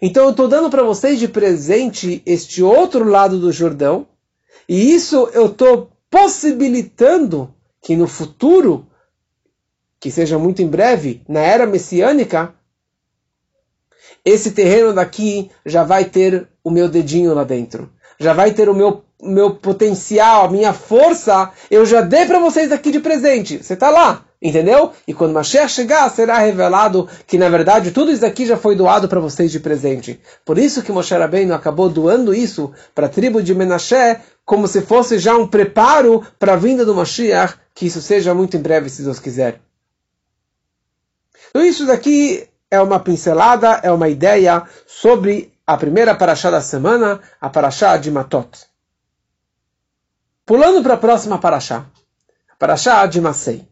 Então 0.00 0.24
eu 0.24 0.30
estou 0.30 0.48
dando 0.48 0.68
para 0.68 0.82
vocês 0.82 1.18
de 1.18 1.28
presente 1.28 2.22
este 2.26 2.62
outro 2.62 3.04
lado 3.04 3.38
do 3.38 3.52
Jordão, 3.52 4.06
e 4.68 4.94
isso 4.94 5.28
eu 5.32 5.46
estou 5.46 5.90
possibilitando 6.10 7.54
que 7.80 7.94
no 7.94 8.08
futuro, 8.08 8.86
que 10.00 10.10
seja 10.10 10.38
muito 10.38 10.62
em 10.62 10.68
breve, 10.68 11.22
na 11.28 11.40
era 11.40 11.66
messiânica, 11.66 12.54
esse 14.24 14.50
terreno 14.50 14.92
daqui 14.92 15.50
já 15.64 15.84
vai 15.84 16.04
ter 16.04 16.48
o 16.62 16.70
meu 16.70 16.88
dedinho 16.88 17.34
lá 17.34 17.44
dentro, 17.44 17.90
já 18.18 18.32
vai 18.32 18.52
ter 18.52 18.68
o 18.68 18.74
meu 18.74 19.04
meu 19.22 19.54
potencial, 19.54 20.44
a 20.44 20.50
minha 20.50 20.72
força, 20.72 21.50
eu 21.70 21.86
já 21.86 22.02
dei 22.02 22.26
para 22.26 22.38
vocês 22.38 22.70
aqui 22.70 22.90
de 22.90 23.00
presente. 23.00 23.62
Você 23.62 23.74
está 23.74 23.90
lá. 23.90 24.24
entendeu? 24.42 24.92
E 25.08 25.14
quando 25.14 25.32
Mashiach 25.32 25.72
chegar, 25.72 26.08
será 26.10 26.38
revelado 26.38 27.08
que 27.26 27.38
na 27.38 27.48
verdade 27.48 27.90
tudo 27.90 28.12
isso 28.12 28.24
aqui 28.24 28.44
já 28.44 28.56
foi 28.56 28.76
doado 28.76 29.08
para 29.08 29.18
vocês 29.18 29.50
de 29.50 29.58
presente. 29.58 30.20
Por 30.44 30.58
isso 30.58 30.82
que 30.82 30.92
Moshe 30.92 31.14
Rabbeinu 31.14 31.54
acabou 31.54 31.88
doando 31.88 32.34
isso 32.34 32.70
para 32.94 33.06
a 33.06 33.08
tribo 33.08 33.42
de 33.42 33.54
Menashe, 33.54 34.18
como 34.44 34.68
se 34.68 34.82
fosse 34.82 35.18
já 35.18 35.34
um 35.34 35.48
preparo 35.48 36.22
para 36.38 36.52
a 36.52 36.56
vinda 36.56 36.84
do 36.84 36.94
Mashiach, 36.94 37.54
que 37.74 37.86
isso 37.86 38.02
seja 38.02 38.34
muito 38.34 38.56
em 38.56 38.60
breve, 38.60 38.90
se 38.90 39.02
Deus 39.02 39.18
quiser. 39.18 39.60
Então 41.50 41.62
isso 41.62 41.86
daqui 41.86 42.48
é 42.70 42.80
uma 42.80 43.00
pincelada, 43.00 43.80
é 43.82 43.90
uma 43.90 44.08
ideia 44.08 44.62
sobre 44.86 45.52
a 45.66 45.76
primeira 45.76 46.14
paraxá 46.14 46.50
da 46.50 46.60
semana, 46.60 47.20
a 47.40 47.48
paraxá 47.50 47.96
de 47.96 48.10
Matot. 48.10 48.66
Pulando 50.44 50.82
para 50.82 50.94
a 50.94 50.98
próxima 50.98 51.38
paraxá, 51.38 51.86
paraxá 52.58 53.04
de 53.06 53.20
Masei. 53.20 53.66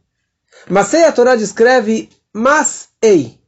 Masei 0.69 1.05
a 1.05 1.13
Torá 1.13 1.37
descreve 1.37 2.09
Masei. 2.33 3.39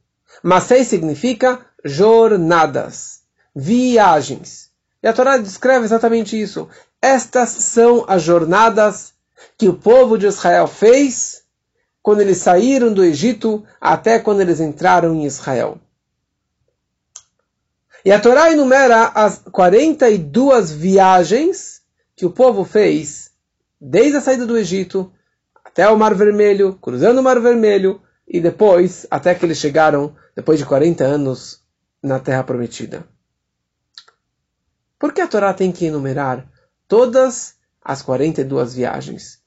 Masei 0.43 0.85
significa 0.85 1.59
jornadas, 1.83 3.21
viagens. 3.55 4.69
E 5.01 5.07
a 5.07 5.13
Torá 5.13 5.37
descreve 5.37 5.85
exatamente 5.85 6.39
isso. 6.39 6.69
Estas 7.01 7.49
são 7.49 8.05
as 8.07 8.23
jornadas 8.23 9.13
que 9.57 9.67
o 9.67 9.73
povo 9.73 10.17
de 10.17 10.27
Israel 10.27 10.67
fez 10.67 11.36
quando 12.07 12.21
eles 12.21 12.37
saíram 12.37 12.93
do 12.93 13.03
Egito 13.03 13.65
até 13.81 14.17
quando 14.17 14.39
eles 14.39 14.61
entraram 14.61 15.13
em 15.13 15.25
Israel. 15.25 15.77
E 18.05 18.13
a 18.13 18.17
Torá 18.17 18.49
enumera 18.49 19.07
as 19.07 19.39
42 19.51 20.71
viagens 20.71 21.81
que 22.15 22.25
o 22.25 22.31
povo 22.31 22.63
fez 22.63 23.31
desde 23.77 24.15
a 24.15 24.21
saída 24.21 24.45
do 24.45 24.57
Egito 24.57 25.11
até 25.65 25.89
o 25.89 25.97
Mar 25.97 26.15
Vermelho, 26.15 26.75
cruzando 26.81 27.19
o 27.19 27.23
Mar 27.23 27.41
Vermelho 27.41 28.01
e 28.25 28.39
depois 28.39 29.05
até 29.11 29.35
que 29.35 29.45
eles 29.45 29.57
chegaram, 29.57 30.15
depois 30.33 30.57
de 30.59 30.65
40 30.65 31.03
anos, 31.03 31.61
na 32.01 32.21
Terra 32.21 32.45
Prometida. 32.45 33.05
Por 34.97 35.11
que 35.11 35.19
a 35.19 35.27
Torá 35.27 35.53
tem 35.53 35.73
que 35.73 35.87
enumerar 35.87 36.49
todas 36.87 37.55
as 37.83 38.01
42 38.01 38.75
viagens? 38.75 39.41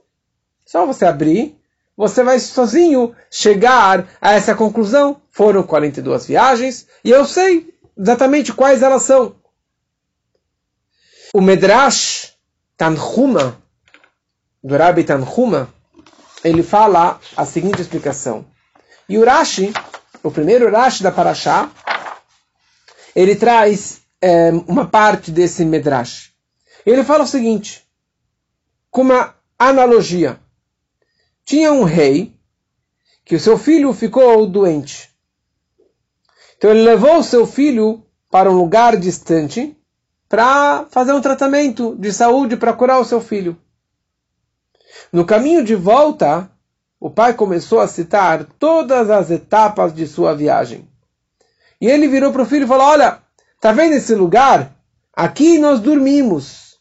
Só 0.66 0.84
você 0.84 1.06
abrir 1.06 1.58
você 1.96 2.22
vai 2.22 2.38
sozinho 2.38 3.14
chegar 3.30 4.08
a 4.20 4.32
essa 4.32 4.54
conclusão. 4.54 5.20
Foram 5.30 5.62
42 5.62 6.26
viagens 6.26 6.86
e 7.04 7.10
eu 7.10 7.24
sei 7.24 7.74
exatamente 7.96 8.52
quais 8.52 8.82
elas 8.82 9.02
são. 9.02 9.36
O 11.32 11.40
Medrash 11.40 12.34
Tanhuma, 12.76 13.56
do 14.64 14.76
Rabbi 14.76 15.04
Tanhuma, 15.04 15.72
ele 16.42 16.62
fala 16.62 17.20
a 17.36 17.44
seguinte 17.44 17.80
explicação. 17.80 18.46
E 19.08 19.18
o 19.18 19.24
Rashi, 19.24 19.72
o 20.22 20.30
primeiro 20.30 20.70
Rashi 20.70 21.02
da 21.02 21.12
Parashá, 21.12 21.70
ele 23.14 23.36
traz 23.36 24.00
é, 24.20 24.50
uma 24.66 24.86
parte 24.86 25.30
desse 25.30 25.64
Medrash. 25.64 26.32
Ele 26.86 27.04
fala 27.04 27.24
o 27.24 27.26
seguinte, 27.26 27.86
com 28.90 29.02
uma 29.02 29.34
analogia. 29.58 30.40
Tinha 31.50 31.72
um 31.72 31.82
rei 31.82 32.32
que 33.24 33.34
o 33.34 33.40
seu 33.40 33.58
filho 33.58 33.92
ficou 33.92 34.46
doente. 34.46 35.10
Então 36.56 36.70
ele 36.70 36.82
levou 36.82 37.16
o 37.16 37.24
seu 37.24 37.44
filho 37.44 38.06
para 38.30 38.48
um 38.48 38.56
lugar 38.56 38.96
distante 38.96 39.76
para 40.28 40.86
fazer 40.90 41.12
um 41.12 41.20
tratamento 41.20 41.96
de 41.96 42.12
saúde 42.12 42.56
para 42.56 42.72
curar 42.72 43.00
o 43.00 43.04
seu 43.04 43.20
filho. 43.20 43.58
No 45.12 45.24
caminho 45.24 45.64
de 45.64 45.74
volta, 45.74 46.48
o 47.00 47.10
pai 47.10 47.34
começou 47.34 47.80
a 47.80 47.88
citar 47.88 48.44
todas 48.56 49.10
as 49.10 49.28
etapas 49.28 49.92
de 49.92 50.06
sua 50.06 50.36
viagem. 50.36 50.88
E 51.80 51.88
ele 51.88 52.06
virou 52.06 52.30
para 52.30 52.42
o 52.42 52.46
filho 52.46 52.62
e 52.62 52.68
falou: 52.68 52.86
Olha, 52.86 53.22
tá 53.60 53.72
vendo 53.72 53.94
esse 53.94 54.14
lugar? 54.14 54.72
Aqui 55.12 55.58
nós 55.58 55.80
dormimos. 55.80 56.78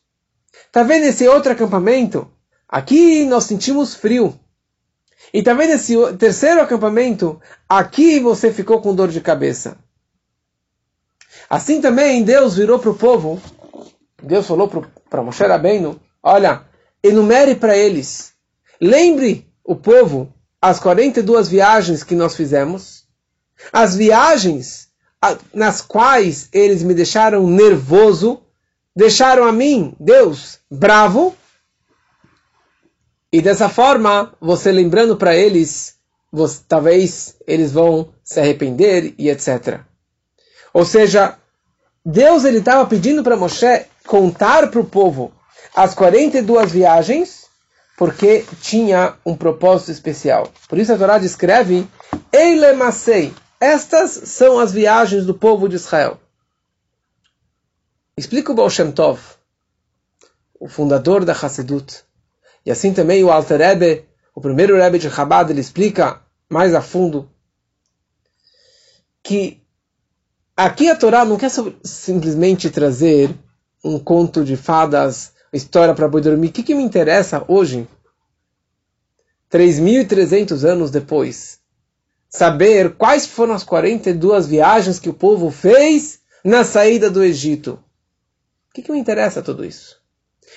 Tá 0.71 0.83
vendo 0.83 1.05
esse 1.05 1.27
outro 1.27 1.53
acampamento? 1.53 2.31
Aqui 2.67 3.25
nós 3.25 3.45
sentimos 3.45 3.95
frio. 3.95 4.39
E 5.33 5.43
talvez 5.43 5.69
esse 5.69 6.13
terceiro 6.13 6.61
acampamento, 6.61 7.39
aqui 7.67 8.19
você 8.19 8.51
ficou 8.51 8.81
com 8.81 8.95
dor 8.95 9.09
de 9.09 9.21
cabeça. 9.21 9.77
Assim 11.49 11.81
também 11.81 12.23
Deus 12.23 12.55
virou 12.55 12.79
para 12.79 12.89
o 12.89 12.95
povo, 12.95 13.41
Deus 14.21 14.45
falou 14.45 14.69
para 15.09 15.23
Moshe 15.23 15.43
Rabbeinu, 15.43 15.99
olha, 16.21 16.63
enumere 17.03 17.55
para 17.55 17.77
eles, 17.77 18.33
lembre 18.79 19.47
o 19.63 19.75
povo 19.75 20.33
as 20.61 20.79
42 20.79 21.47
viagens 21.47 22.03
que 22.03 22.15
nós 22.15 22.35
fizemos, 22.35 23.05
as 23.71 23.95
viagens 23.95 24.89
nas 25.53 25.81
quais 25.81 26.49
eles 26.51 26.81
me 26.83 26.93
deixaram 26.93 27.47
nervoso, 27.47 28.41
deixaram 28.95 29.45
a 29.45 29.51
mim, 29.51 29.95
Deus, 29.99 30.59
bravo, 30.69 31.35
e 33.31 33.41
dessa 33.41 33.69
forma, 33.69 34.33
você 34.41 34.71
lembrando 34.71 35.15
para 35.15 35.35
eles, 35.35 35.95
você, 36.31 36.61
talvez 36.67 37.35
eles 37.45 37.71
vão 37.71 38.09
se 38.23 38.39
arrepender 38.39 39.13
e 39.17 39.29
etc. 39.29 39.81
Ou 40.73 40.83
seja, 40.83 41.37
Deus 42.03 42.43
ele 42.43 42.57
estava 42.57 42.87
pedindo 42.87 43.23
para 43.23 43.37
Moshe 43.37 43.85
contar 44.05 44.71
para 44.71 44.79
o 44.79 44.85
povo 44.85 45.31
as 45.75 45.93
42 45.93 46.71
viagens, 46.71 47.45
porque 47.95 48.45
tinha 48.61 49.15
um 49.23 49.35
propósito 49.35 49.91
especial. 49.91 50.51
Por 50.67 50.79
isso 50.79 50.91
a 50.91 50.97
Torá 50.97 51.19
descreve 51.19 51.87
Eilemasei. 52.33 53.33
Estas 53.59 54.11
são 54.11 54.57
as 54.57 54.71
viagens 54.71 55.25
do 55.25 55.33
povo 55.35 55.69
de 55.69 55.75
Israel. 55.75 56.19
Explica 58.17 58.51
o 58.51 58.55
Baal 58.55 58.69
Shem 58.69 58.91
Tov, 58.91 59.19
o 60.59 60.67
fundador 60.67 61.23
da 61.23 61.33
Hassedut. 61.33 62.03
E 62.69 62.71
assim 62.71 62.93
também 62.93 63.23
o 63.23 63.31
Alter 63.31 63.57
Rebbe, 63.57 64.05
o 64.35 64.39
primeiro 64.39 64.77
Rebbe 64.77 64.99
de 64.99 65.09
Chabad, 65.09 65.49
ele 65.49 65.59
explica 65.59 66.21
mais 66.47 66.75
a 66.75 66.83
fundo 66.83 67.27
que 69.23 69.63
aqui 70.55 70.87
a 70.87 70.95
Torá 70.95 71.25
não 71.25 71.35
quer 71.35 71.49
simplesmente 71.83 72.69
trazer 72.69 73.35
um 73.83 73.97
conto 73.97 74.45
de 74.45 74.55
fadas, 74.55 75.33
história 75.51 75.95
para 75.95 76.07
boi 76.07 76.21
dormir. 76.21 76.49
O 76.49 76.51
que, 76.51 76.61
que 76.61 76.75
me 76.75 76.83
interessa 76.83 77.43
hoje, 77.47 77.87
3.300 79.51 80.63
anos 80.63 80.91
depois, 80.91 81.59
saber 82.29 82.93
quais 82.97 83.25
foram 83.25 83.55
as 83.55 83.63
42 83.63 84.45
viagens 84.45 84.99
que 84.99 85.09
o 85.09 85.13
povo 85.15 85.49
fez 85.49 86.19
na 86.43 86.63
saída 86.63 87.09
do 87.09 87.23
Egito? 87.23 87.83
O 88.69 88.73
que, 88.75 88.83
que 88.83 88.91
me 88.91 88.99
interessa 88.99 89.41
tudo 89.41 89.65
isso? 89.65 89.98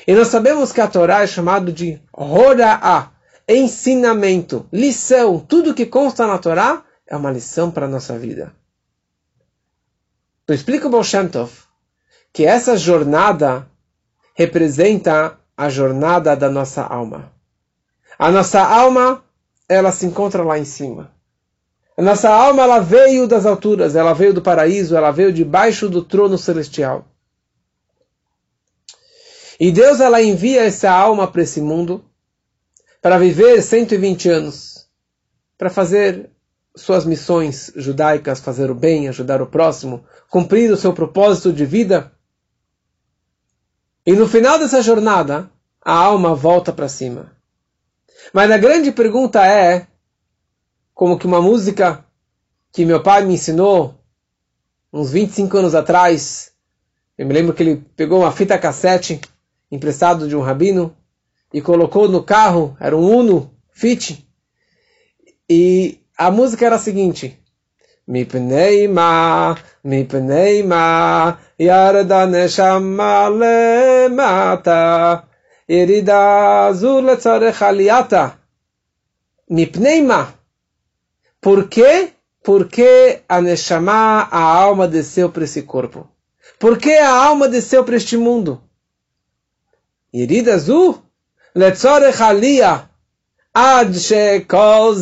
E 0.06 0.14
nós 0.14 0.28
sabemos 0.28 0.72
que 0.72 0.80
a 0.80 0.88
Torá 0.88 1.22
é 1.22 1.26
chamado 1.26 1.72
de 1.72 2.00
Hora'ah, 2.12 3.10
ensinamento, 3.48 4.66
lição. 4.72 5.38
Tudo 5.38 5.74
que 5.74 5.86
consta 5.86 6.26
na 6.26 6.38
Torá 6.38 6.82
é 7.06 7.16
uma 7.16 7.30
lição 7.30 7.70
para 7.70 7.86
a 7.86 7.88
nossa 7.88 8.18
vida. 8.18 8.52
Então 10.44 10.54
explica 10.56 10.86
o 10.86 10.90
Baal 10.90 11.04
Tov 11.30 11.52
que 12.32 12.44
essa 12.44 12.76
jornada 12.76 13.68
representa 14.34 15.38
a 15.56 15.68
jornada 15.68 16.34
da 16.34 16.50
nossa 16.50 16.82
alma. 16.82 17.30
A 18.18 18.30
nossa 18.30 18.62
alma, 18.62 19.22
ela 19.68 19.92
se 19.92 20.06
encontra 20.06 20.42
lá 20.42 20.58
em 20.58 20.64
cima. 20.64 21.12
A 21.96 22.02
nossa 22.02 22.30
alma, 22.30 22.62
ela 22.62 22.78
veio 22.78 23.26
das 23.28 23.44
alturas, 23.44 23.94
ela 23.94 24.14
veio 24.14 24.32
do 24.32 24.40
paraíso, 24.40 24.96
ela 24.96 25.10
veio 25.10 25.32
debaixo 25.32 25.88
do 25.88 26.02
trono 26.02 26.38
celestial. 26.38 27.04
E 29.62 29.70
Deus 29.70 30.00
ela 30.00 30.20
envia 30.20 30.64
essa 30.64 30.90
alma 30.90 31.30
para 31.30 31.42
esse 31.42 31.60
mundo 31.60 32.04
para 33.00 33.16
viver 33.16 33.62
120 33.62 34.28
anos, 34.28 34.88
para 35.56 35.70
fazer 35.70 36.30
suas 36.74 37.04
missões 37.04 37.70
judaicas, 37.76 38.40
fazer 38.40 38.72
o 38.72 38.74
bem, 38.74 39.08
ajudar 39.08 39.40
o 39.40 39.46
próximo, 39.46 40.04
cumprir 40.28 40.68
o 40.72 40.76
seu 40.76 40.92
propósito 40.92 41.52
de 41.52 41.64
vida. 41.64 42.10
E 44.04 44.14
no 44.14 44.26
final 44.26 44.58
dessa 44.58 44.82
jornada, 44.82 45.48
a 45.80 45.94
alma 45.94 46.34
volta 46.34 46.72
para 46.72 46.88
cima. 46.88 47.30
Mas 48.32 48.50
a 48.50 48.58
grande 48.58 48.90
pergunta 48.90 49.46
é, 49.46 49.86
como 50.92 51.16
que 51.16 51.26
uma 51.28 51.40
música 51.40 52.04
que 52.72 52.84
meu 52.84 53.00
pai 53.00 53.24
me 53.24 53.34
ensinou 53.34 53.94
uns 54.92 55.12
25 55.12 55.56
anos 55.56 55.76
atrás, 55.76 56.50
eu 57.16 57.24
me 57.24 57.32
lembro 57.32 57.54
que 57.54 57.62
ele 57.62 57.76
pegou 57.94 58.22
uma 58.22 58.32
fita 58.32 58.58
cassete 58.58 59.20
emprestado 59.72 60.28
de 60.28 60.36
um 60.36 60.42
rabino 60.42 60.94
e 61.52 61.62
colocou 61.62 62.06
no 62.06 62.22
carro, 62.22 62.76
era 62.78 62.94
um 62.94 63.18
Uno 63.18 63.50
Fit. 63.72 64.28
E 65.48 65.98
a 66.16 66.30
música 66.30 66.66
era 66.66 66.76
a 66.76 66.78
seguinte: 66.78 67.40
Mipneima, 68.06 69.56
Mipneima, 69.82 71.38
Yarda 71.58 72.26
Neshama 72.26 73.28
Lemata, 73.28 75.24
Irida 75.66 76.66
Azul 76.66 77.16
Tzarechaliata. 77.16 78.38
Mipneima. 79.48 80.34
Por 81.40 81.68
quê? 81.68 82.10
Porque 82.44 83.22
a 83.28 83.40
Neshama, 83.40 84.28
a 84.30 84.40
alma, 84.40 84.86
desceu 84.86 85.30
para 85.30 85.44
esse 85.44 85.62
corpo. 85.62 86.08
Por 86.58 86.78
que 86.78 86.92
a 86.92 87.10
alma 87.10 87.48
desceu 87.48 87.84
para 87.84 87.96
este 87.96 88.16
mundo? 88.16 88.62
Yerida 90.12 90.58
Zu, 90.58 91.02
Letzorech 91.54 92.20
Aliyah, 92.20 92.88
Ad 93.54 93.98
Shekol 93.98 94.96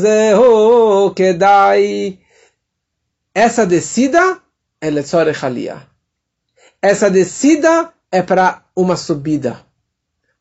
Kedai. 1.14 2.20
Essa 3.34 3.66
descida 3.66 4.40
é 4.80 4.88
Letzorech 4.90 5.44
Aliyah. 5.44 5.86
Essa 6.80 7.10
descida 7.10 7.92
é 8.10 8.22
para 8.22 8.64
uma 8.74 8.96
subida. 8.96 9.60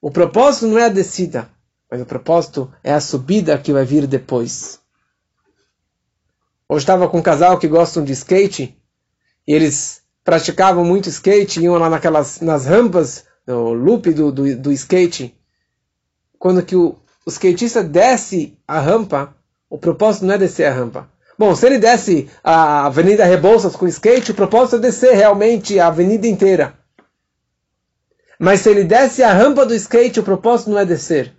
O 0.02 0.12
propósito 0.12 0.68
não 0.68 0.78
é 0.78 0.86
a 0.86 0.90
descida, 0.90 1.50
mas 1.90 2.02
o 2.02 2.06
propósito 2.06 2.72
é 2.84 2.94
a 2.94 3.02
subida 3.02 3.58
que 3.58 3.74
vai 3.74 3.84
vir 3.86 4.08
depois. 4.08 4.80
Hoje 6.70 6.84
estava 6.84 7.10
com 7.10 7.18
um 7.18 7.24
casal 7.24 7.58
que 7.58 7.68
gostam 7.68 8.04
de 8.04 8.14
skate 8.14 8.78
e 9.48 9.54
eles 9.54 10.04
praticavam 10.24 10.86
muito 10.86 11.10
skate, 11.10 11.60
iam 11.60 11.78
lá 11.78 11.90
naquelas 11.90 12.40
nas 12.40 12.66
rampas, 12.66 13.26
no 13.50 13.74
loop 13.74 14.12
do, 14.14 14.32
do, 14.32 14.56
do 14.56 14.72
skate. 14.72 15.36
Quando 16.38 16.64
que 16.64 16.76
o, 16.76 16.96
o 17.26 17.30
skatista 17.30 17.84
desce 17.84 18.58
a 18.68 18.80
rampa, 18.80 19.36
o 19.68 19.78
propósito 19.78 20.26
não 20.26 20.36
é 20.36 20.38
descer 20.38 20.66
a 20.66 20.74
rampa. 20.74 21.10
Bom, 21.38 21.56
se 21.56 21.66
ele 21.66 21.80
desce 21.80 22.30
a 22.44 22.86
Avenida 22.86 23.26
Rebouças 23.26 23.76
com 23.76 23.88
skate, 23.88 24.32
o 24.32 24.36
propósito 24.36 24.76
é 24.76 24.80
descer 24.80 25.16
realmente 25.16 25.80
a 25.80 25.88
avenida 25.88 26.28
inteira. 26.28 26.76
Mas 28.38 28.62
se 28.62 28.70
ele 28.70 28.84
desce 28.84 29.24
a 29.24 29.34
rampa 29.34 29.66
do 29.66 29.74
skate, 29.74 30.20
o 30.20 30.24
propósito 30.24 30.70
não 30.70 30.80
é 30.80 30.86
descer. 30.86 31.34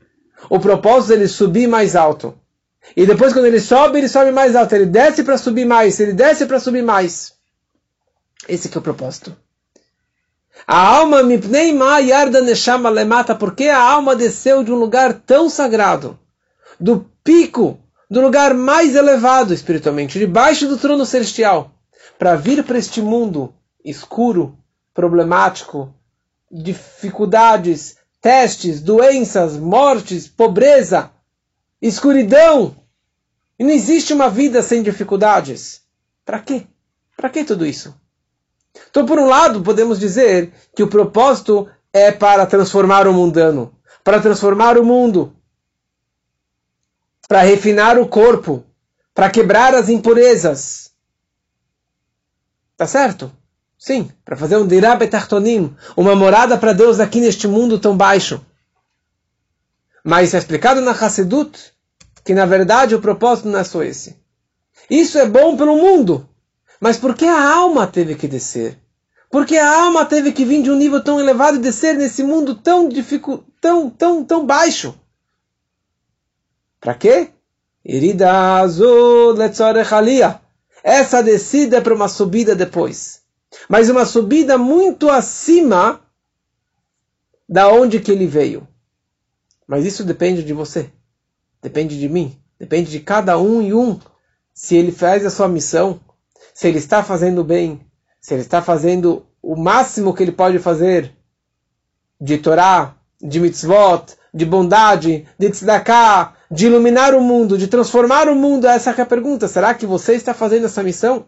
O 0.49 0.59
propósito 0.59 1.13
é 1.13 1.17
ele 1.17 1.29
subir 1.29 1.69
mais 1.69 1.95
alto. 1.95 2.35
E 2.97 3.07
depois 3.07 3.33
quando 3.33 3.47
ele 3.47 3.61
sobe, 3.61 3.99
ele 3.99 4.09
sobe 4.09 4.33
mais 4.33 4.57
alto. 4.57 4.75
Ele 4.75 4.87
desce 4.87 5.23
para 5.23 5.39
subir 5.39 5.65
mais. 5.65 6.01
Ele 6.01 6.13
desce 6.13 6.45
para 6.47 6.59
subir 6.59 6.83
mais. 6.83 7.35
Esse 8.49 8.69
que 8.69 8.77
é 8.77 8.81
o 8.81 8.83
propósito. 8.83 9.37
A 10.67 10.79
alma 10.79 11.23
mipneima 11.23 11.99
yarda 12.01 12.41
neshama 12.41 12.89
lemata. 12.89 13.35
Porque 13.35 13.65
a 13.65 13.81
alma 13.81 14.15
desceu 14.17 14.63
de 14.63 14.73
um 14.73 14.77
lugar 14.77 15.15
tão 15.15 15.49
sagrado. 15.49 16.19
Do 16.79 17.11
pico, 17.23 17.79
do 18.11 18.21
lugar 18.21 18.55
mais 18.55 18.95
elevado 18.95 19.53
espiritualmente. 19.53 20.19
Debaixo 20.19 20.67
do 20.69 20.79
trono 20.79 21.05
celestial. 21.05 21.73
Para 22.19 22.37
vir 22.37 22.65
para 22.65 22.79
este 22.79 23.01
mundo 23.01 23.55
escuro, 23.85 24.59
problemático, 24.93 25.95
dificuldades, 26.51 27.97
testes, 28.21 28.81
doenças, 28.81 29.57
mortes, 29.57 30.29
pobreza, 30.29 31.11
escuridão. 31.81 32.77
E 33.59 33.65
não 33.65 33.71
existe 33.71 34.13
uma 34.13 34.29
vida 34.29 34.63
sem 34.63 34.83
dificuldades. 34.83 35.83
Para 36.25 36.41
quê? 36.41 36.67
Para 37.17 37.31
que 37.31 37.45
tudo 37.45 37.67
isso? 37.67 37.95
Então, 38.91 39.07
por 39.07 39.19
um 39.19 39.27
lado, 39.27 39.63
podemos 39.63 39.99
dizer 39.99 40.53
que 40.75 40.83
o 40.83 40.89
propósito 40.89 41.69
é 41.93 42.13
para 42.13 42.47
transformar 42.47 43.07
o 43.07 43.13
mundano, 43.13 43.75
para 44.05 44.21
transformar 44.21 44.79
o 44.79 44.85
mundo, 44.85 45.35
para 47.29 47.43
refinar 47.43 47.99
o 47.99 48.09
corpo, 48.09 48.65
para 49.15 49.31
quebrar 49.31 49.75
as 49.75 49.89
impurezas. 49.89 50.93
Tá 52.77 52.87
certo? 52.87 53.31
Sim, 53.79 54.11
para 54.25 54.37
fazer 54.37 54.57
um 54.57 54.67
dirá 54.67 54.95
betartonim, 54.95 55.75
uma 55.97 56.15
morada 56.15 56.57
para 56.59 56.73
Deus 56.73 57.01
aqui 57.01 57.21
neste 57.21 57.49
mundo 57.49 57.79
tão 57.79 57.97
baixo. 57.97 58.45
Mas 60.05 60.35
é 60.35 60.39
explicado 60.39 60.81
na 60.81 60.93
Hassedut 60.93 61.73
que 62.25 62.35
na 62.35 62.47
verdade 62.47 62.95
o 62.95 63.01
propósito 63.01 63.49
não 63.49 63.59
é 63.59 63.65
só 63.65 63.83
esse. 63.83 64.17
Isso 64.89 65.19
é 65.19 65.27
bom 65.27 65.57
pelo 65.57 65.77
mundo, 65.77 66.29
mas 66.81 66.97
por 66.97 67.15
que 67.15 67.27
a 67.27 67.53
alma 67.55 67.87
teve 67.87 68.15
que 68.15 68.27
descer? 68.27 68.79
Porque 69.31 69.57
a 69.57 69.85
alma 69.85 70.05
teve 70.05 70.33
que 70.33 70.45
vir 70.45 70.63
de 70.63 70.71
um 70.71 70.77
nível 70.77 71.03
tão 71.05 71.21
elevado 71.21 71.59
e 71.59 71.61
descer 71.61 71.95
nesse 71.95 72.23
mundo 72.23 72.55
tão 72.55 72.89
dificu 72.89 73.45
tão 73.61 73.89
tão 73.91 74.25
tão 74.25 74.47
baixo. 74.47 74.99
Para 76.81 76.95
quê? 76.95 77.29
Irida 77.85 78.59
azul 78.59 79.37
Essa 80.83 81.23
descida 81.23 81.77
é 81.77 81.81
para 81.81 81.95
uma 81.95 82.09
subida 82.09 82.57
depois 82.57 83.21
mas 83.69 83.89
uma 83.89 84.05
subida 84.05 84.57
muito 84.57 85.11
acima 85.11 86.01
da 87.49 87.69
onde 87.69 88.01
que 88.01 88.11
ele 88.11 88.27
veio. 88.27 88.67
Mas 89.67 89.85
isso 89.85 90.05
depende 90.05 90.43
de 90.43 90.53
você, 90.53 90.91
depende 91.63 91.99
de 91.99 92.09
mim, 92.09 92.37
depende 92.59 92.91
de 92.91 93.01
cada 93.01 93.39
um 93.39 93.63
e 93.63 93.75
um. 93.75 93.99
Se 94.53 94.77
ele 94.77 94.93
faz 94.93 95.25
a 95.25 95.31
sua 95.31 95.49
missão, 95.49 96.01
se 96.61 96.69
ele 96.69 96.77
está 96.77 97.03
fazendo 97.03 97.43
bem, 97.43 97.81
se 98.21 98.35
ele 98.35 98.43
está 98.43 98.61
fazendo 98.61 99.25
o 99.43 99.57
máximo 99.57 100.13
que 100.13 100.23
ele 100.23 100.31
pode 100.31 100.59
fazer 100.59 101.11
de 102.21 102.37
Torá, 102.37 102.97
de 103.19 103.41
mitzvot, 103.41 104.15
de 104.35 104.45
bondade, 104.45 105.27
de 105.39 105.49
tzedakah, 105.49 106.35
de 106.51 106.67
iluminar 106.67 107.15
o 107.15 107.23
mundo, 107.23 107.57
de 107.57 107.67
transformar 107.67 108.29
o 108.29 108.35
mundo, 108.35 108.67
essa 108.67 108.91
é 108.91 109.01
a 109.01 109.07
pergunta. 109.07 109.49
Será 109.49 109.73
que 109.73 109.87
você 109.87 110.13
está 110.13 110.35
fazendo 110.35 110.67
essa 110.67 110.83
missão? 110.83 111.25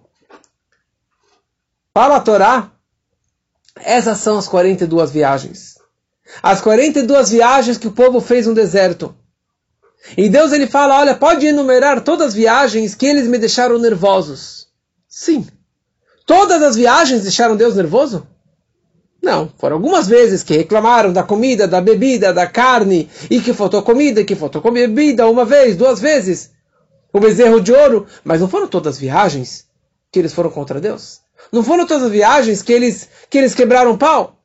Para 1.95 2.17
a 2.17 2.21
Torá, 2.21 2.71
essas 3.77 4.19
são 4.19 4.37
as 4.37 4.47
42 4.47 5.13
viagens. 5.13 5.79
As 6.43 6.61
42 6.61 7.31
viagens 7.31 7.79
que 7.79 7.89
o 7.89 7.93
povo 7.93 8.21
fez 8.21 8.47
no 8.47 8.53
deserto. 8.53 9.17
E 10.15 10.29
Deus 10.29 10.53
ele 10.53 10.67
fala, 10.67 11.01
olha, 11.01 11.15
pode 11.15 11.47
enumerar 11.47 12.03
todas 12.03 12.27
as 12.27 12.35
viagens 12.35 12.95
que 12.95 13.07
eles 13.07 13.27
me 13.27 13.39
deixaram 13.39 13.79
nervosos. 13.79 14.62
Sim. 15.13 15.47
Todas 16.25 16.63
as 16.63 16.75
viagens 16.75 17.21
deixaram 17.21 17.55
Deus 17.55 17.77
nervoso? 17.77 18.27
Não, 19.23 19.53
foram 19.59 19.77
algumas 19.77 20.09
vezes 20.09 20.43
que 20.43 20.57
reclamaram 20.57 21.13
da 21.13 21.23
comida, 21.23 21.69
da 21.69 21.83
bebida, 21.83 22.33
da 22.33 22.47
carne, 22.47 23.11
e 23.31 23.39
que 23.39 23.53
faltou 23.53 23.83
comida, 23.83 24.25
que 24.25 24.35
faltou 24.35 24.63
bebida, 24.73 25.29
uma 25.29 25.45
vez, 25.45 25.77
duas 25.77 26.01
vezes. 26.01 26.51
O 27.13 27.21
bezerro 27.21 27.61
de 27.61 27.75
ouro, 27.75 28.07
mas 28.25 28.41
não 28.41 28.49
foram 28.49 28.67
todas 28.67 28.95
as 28.95 29.01
viagens 29.01 29.67
que 30.11 30.19
eles 30.19 30.33
foram 30.33 30.49
contra 30.49 30.81
Deus. 30.81 31.21
Não 31.53 31.63
foram 31.63 31.87
todas 31.87 32.05
as 32.05 32.11
viagens 32.11 32.63
que 32.63 32.73
eles, 32.73 33.07
que 33.29 33.37
eles 33.37 33.55
quebraram 33.55 33.99
pau? 33.99 34.43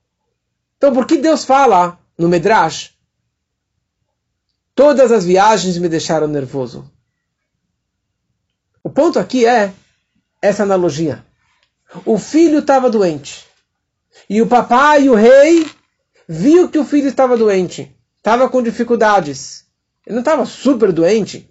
Então 0.76 0.94
por 0.94 1.08
que 1.08 1.16
Deus 1.16 1.46
fala 1.46 1.98
no 2.18 2.28
Medrash? 2.28 2.94
Todas 4.76 5.14
as 5.14 5.24
viagens 5.24 5.78
me 5.78 5.88
deixaram 5.88 6.28
nervoso. 6.28 6.92
O 8.84 8.90
ponto 8.90 9.18
aqui 9.18 9.46
é 9.46 9.72
essa 10.48 10.64
analogia. 10.64 11.24
O 12.06 12.18
filho 12.18 12.60
estava 12.60 12.90
doente. 12.90 13.46
E 14.30 14.42
o 14.42 14.48
papai, 14.48 15.10
o 15.10 15.16
rei, 15.16 15.66
viu 16.28 16.70
que 16.70 16.78
o 16.78 16.86
filho 16.86 17.08
estava 17.08 17.38
doente. 17.38 17.96
Estava 18.18 18.50
com 18.50 18.62
dificuldades. 18.62 19.66
Ele 20.06 20.16
não 20.16 20.22
estava 20.22 20.46
super 20.46 20.92
doente. 20.92 21.50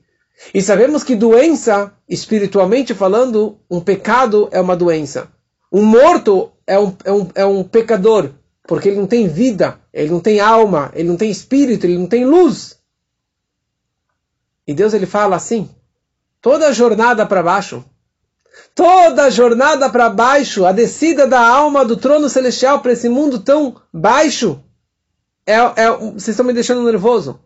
E 0.52 0.60
sabemos 0.60 1.02
que 1.02 1.14
doença, 1.14 1.92
espiritualmente 2.08 2.94
falando, 2.94 3.58
um 3.70 3.80
pecado 3.80 4.48
é 4.52 4.60
uma 4.60 4.76
doença. 4.76 5.28
Um 5.72 5.84
morto 5.84 6.52
é 6.66 6.78
um, 6.78 6.96
é, 7.04 7.12
um, 7.12 7.28
é 7.34 7.46
um 7.46 7.64
pecador, 7.64 8.30
porque 8.66 8.88
ele 8.88 8.98
não 8.98 9.06
tem 9.06 9.28
vida, 9.28 9.80
ele 9.92 10.10
não 10.10 10.20
tem 10.20 10.40
alma, 10.40 10.90
ele 10.94 11.08
não 11.08 11.16
tem 11.16 11.30
espírito, 11.30 11.86
ele 11.86 11.98
não 11.98 12.06
tem 12.06 12.24
luz. 12.24 12.78
E 14.66 14.74
Deus 14.74 14.92
ele 14.92 15.06
fala 15.06 15.36
assim: 15.36 15.68
toda 16.40 16.68
a 16.68 16.72
jornada 16.72 17.24
para 17.24 17.42
baixo, 17.42 17.84
toda 18.76 19.24
a 19.24 19.30
jornada 19.30 19.90
para 19.90 20.08
baixo, 20.08 20.64
a 20.64 20.70
descida 20.70 21.26
da 21.26 21.40
alma 21.40 21.84
do 21.84 21.96
trono 21.96 22.28
celestial 22.28 22.78
para 22.78 22.92
esse 22.92 23.08
mundo 23.08 23.40
tão 23.40 23.74
baixo, 23.92 24.62
é, 25.44 25.54
é, 25.54 25.90
vocês 25.90 26.28
estão 26.28 26.46
me 26.46 26.52
deixando 26.52 26.84
nervoso. 26.84 27.40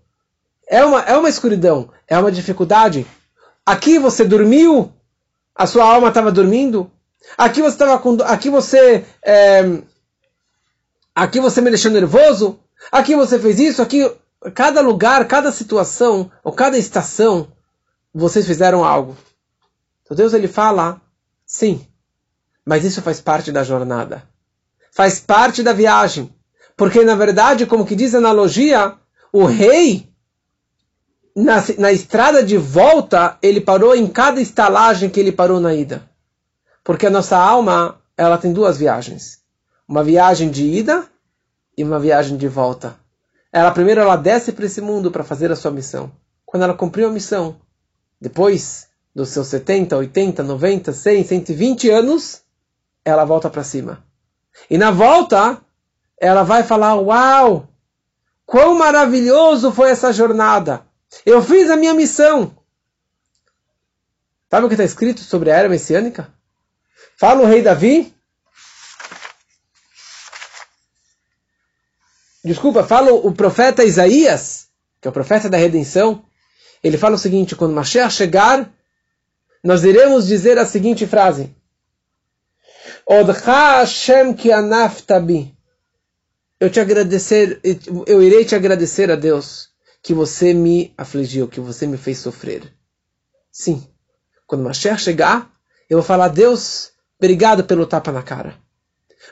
É 0.69 0.85
uma, 0.85 1.01
é 1.01 1.17
uma 1.17 1.31
escuridão, 1.31 1.89
é 2.07 2.19
uma 2.19 2.31
dificuldade. 2.31 3.07
Aqui 3.65 3.99
você 3.99 4.25
dormiu, 4.25 4.93
a 5.55 5.67
sua 5.67 5.85
alma 5.85 6.09
estava 6.09 6.31
dormindo, 6.31 6.91
Aqui 7.37 7.61
você 7.61 7.75
estava 7.75 7.99
com. 7.99 8.17
Aqui 8.25 8.51
você. 8.51 9.05
É, 9.23 9.83
aqui 11.15 11.41
você 11.41 11.61
me 11.61 11.71
deixou 11.71 11.91
nervoso. 11.91 12.59
Aqui 12.91 13.15
você 13.15 13.39
fez 13.39 13.59
isso. 13.59 13.83
Aqui. 13.83 14.11
Cada 14.55 14.81
lugar, 14.81 15.29
cada 15.29 15.53
situação, 15.53 16.31
ou 16.43 16.51
cada 16.51 16.79
estação, 16.79 17.53
vocês 18.13 18.47
fizeram 18.47 18.83
algo. 18.83 19.15
Então 20.03 20.17
Deus 20.17 20.33
ele 20.33 20.49
fala, 20.49 20.99
sim, 21.51 21.85
mas 22.65 22.85
isso 22.85 23.03
faz 23.03 23.21
parte 23.21 23.51
da 23.51 23.65
jornada. 23.65 24.23
Faz 24.93 25.19
parte 25.19 25.65
da 25.65 25.73
viagem. 25.73 26.33
Porque, 26.77 27.03
na 27.03 27.17
verdade, 27.17 27.67
como 27.67 27.85
que 27.85 27.97
diz 27.97 28.15
a 28.15 28.19
analogia, 28.19 28.95
o 29.33 29.45
rei, 29.47 30.09
na, 31.35 31.57
na 31.77 31.91
estrada 31.91 32.45
de 32.45 32.57
volta, 32.57 33.37
ele 33.43 33.61
parou 33.61 33.97
em 33.97 34.07
cada 34.07 34.41
estalagem 34.41 35.11
que 35.11 35.19
ele 35.19 35.33
parou 35.33 35.59
na 35.59 35.75
ida. 35.75 36.09
Porque 36.85 37.07
a 37.07 37.11
nossa 37.11 37.37
alma, 37.37 38.01
ela 38.17 38.39
tem 38.39 38.53
duas 38.53 38.79
viagens. 38.79 39.41
Uma 39.89 40.05
viagem 40.05 40.51
de 40.51 40.65
ida 40.65 41.05
e 41.77 41.83
uma 41.83 41.99
viagem 41.99 42.37
de 42.37 42.47
volta. 42.47 42.97
Ela 43.53 43.73
primeiro 43.73 44.01
ela 44.01 44.15
desce 44.15 44.53
para 44.53 44.67
esse 44.67 44.81
mundo 44.81 45.11
para 45.11 45.25
fazer 45.25 45.51
a 45.51 45.57
sua 45.57 45.73
missão. 45.73 46.13
Quando 46.47 46.63
ela 46.63 46.75
cumpriu 46.75 47.09
a 47.09 47.13
missão, 47.13 47.57
depois 48.21 48.90
dos 49.15 49.31
seus 49.31 49.49
70, 49.49 49.97
80, 49.97 50.43
90, 50.43 50.93
100, 50.93 51.25
120 51.25 51.91
anos, 51.91 52.43
ela 53.05 53.25
volta 53.25 53.51
para 53.51 53.65
cima. 53.65 54.05
E 54.69 54.79
na 54.79 54.91
volta, 54.91 55.61
ela 56.19 56.43
vai 56.43 56.63
falar: 56.63 56.95
Uau! 56.97 57.69
Quão 58.47 58.77
maravilhoso 58.77 59.73
foi 59.73 59.91
essa 59.91 60.13
jornada! 60.13 60.85
Eu 61.25 61.43
fiz 61.43 61.71
a 61.71 61.77
minha 61.77 61.95
missão! 61.95 62.57
Sabe 64.51 64.67
o 64.67 64.69
que 64.69 64.75
está 64.75 64.85
escrito 64.85 65.21
sobre 65.21 65.51
a 65.51 65.57
era 65.57 65.69
messiânica? 65.69 66.33
Fala 67.17 67.43
o 67.43 67.47
rei 67.47 67.63
Davi. 67.63 68.13
Desculpa, 72.45 72.83
fala 72.83 73.13
o 73.13 73.33
profeta 73.33 73.85
Isaías, 73.85 74.69
que 75.01 75.07
é 75.07 75.11
o 75.11 75.13
profeta 75.13 75.49
da 75.49 75.57
redenção. 75.57 76.25
Ele 76.83 76.99
fala 76.99 77.15
o 77.15 77.19
seguinte: 77.19 77.55
quando 77.55 77.75
Mashiach 77.75 78.13
chegar, 78.13 78.73
nós 79.63 79.85
iremos 79.85 80.27
dizer 80.27 80.59
a 80.59 80.65
seguinte 80.65 81.07
frase: 81.07 81.55
Odcha 83.07 83.79
Hashem 83.81 84.35
ki 84.35 84.53
anaftabi. 84.53 85.55
Eu 86.59 86.69
te 86.69 86.79
agradecer, 86.79 87.61
eu 88.07 88.23
irei 88.23 88.45
te 88.45 88.55
agradecer 88.55 89.11
a 89.11 89.17
Deus 89.17 89.71
que 90.03 90.13
você 90.13 90.53
me 90.53 90.93
afligiu, 90.97 91.49
que 91.49 91.61
você 91.61 91.87
me 91.87 91.97
fez 91.97 92.19
sofrer. 92.19 92.71
Sim, 93.51 93.87
quando 94.47 94.65
Mashiach 94.65 95.03
chegar, 95.03 95.51
eu 95.89 95.99
vou 95.99 96.07
falar: 96.07 96.29
Deus, 96.29 96.93
obrigado 97.19 97.65
pelo 97.65 97.87
tapa 97.87 98.13
na 98.13 98.23
cara. 98.23 98.57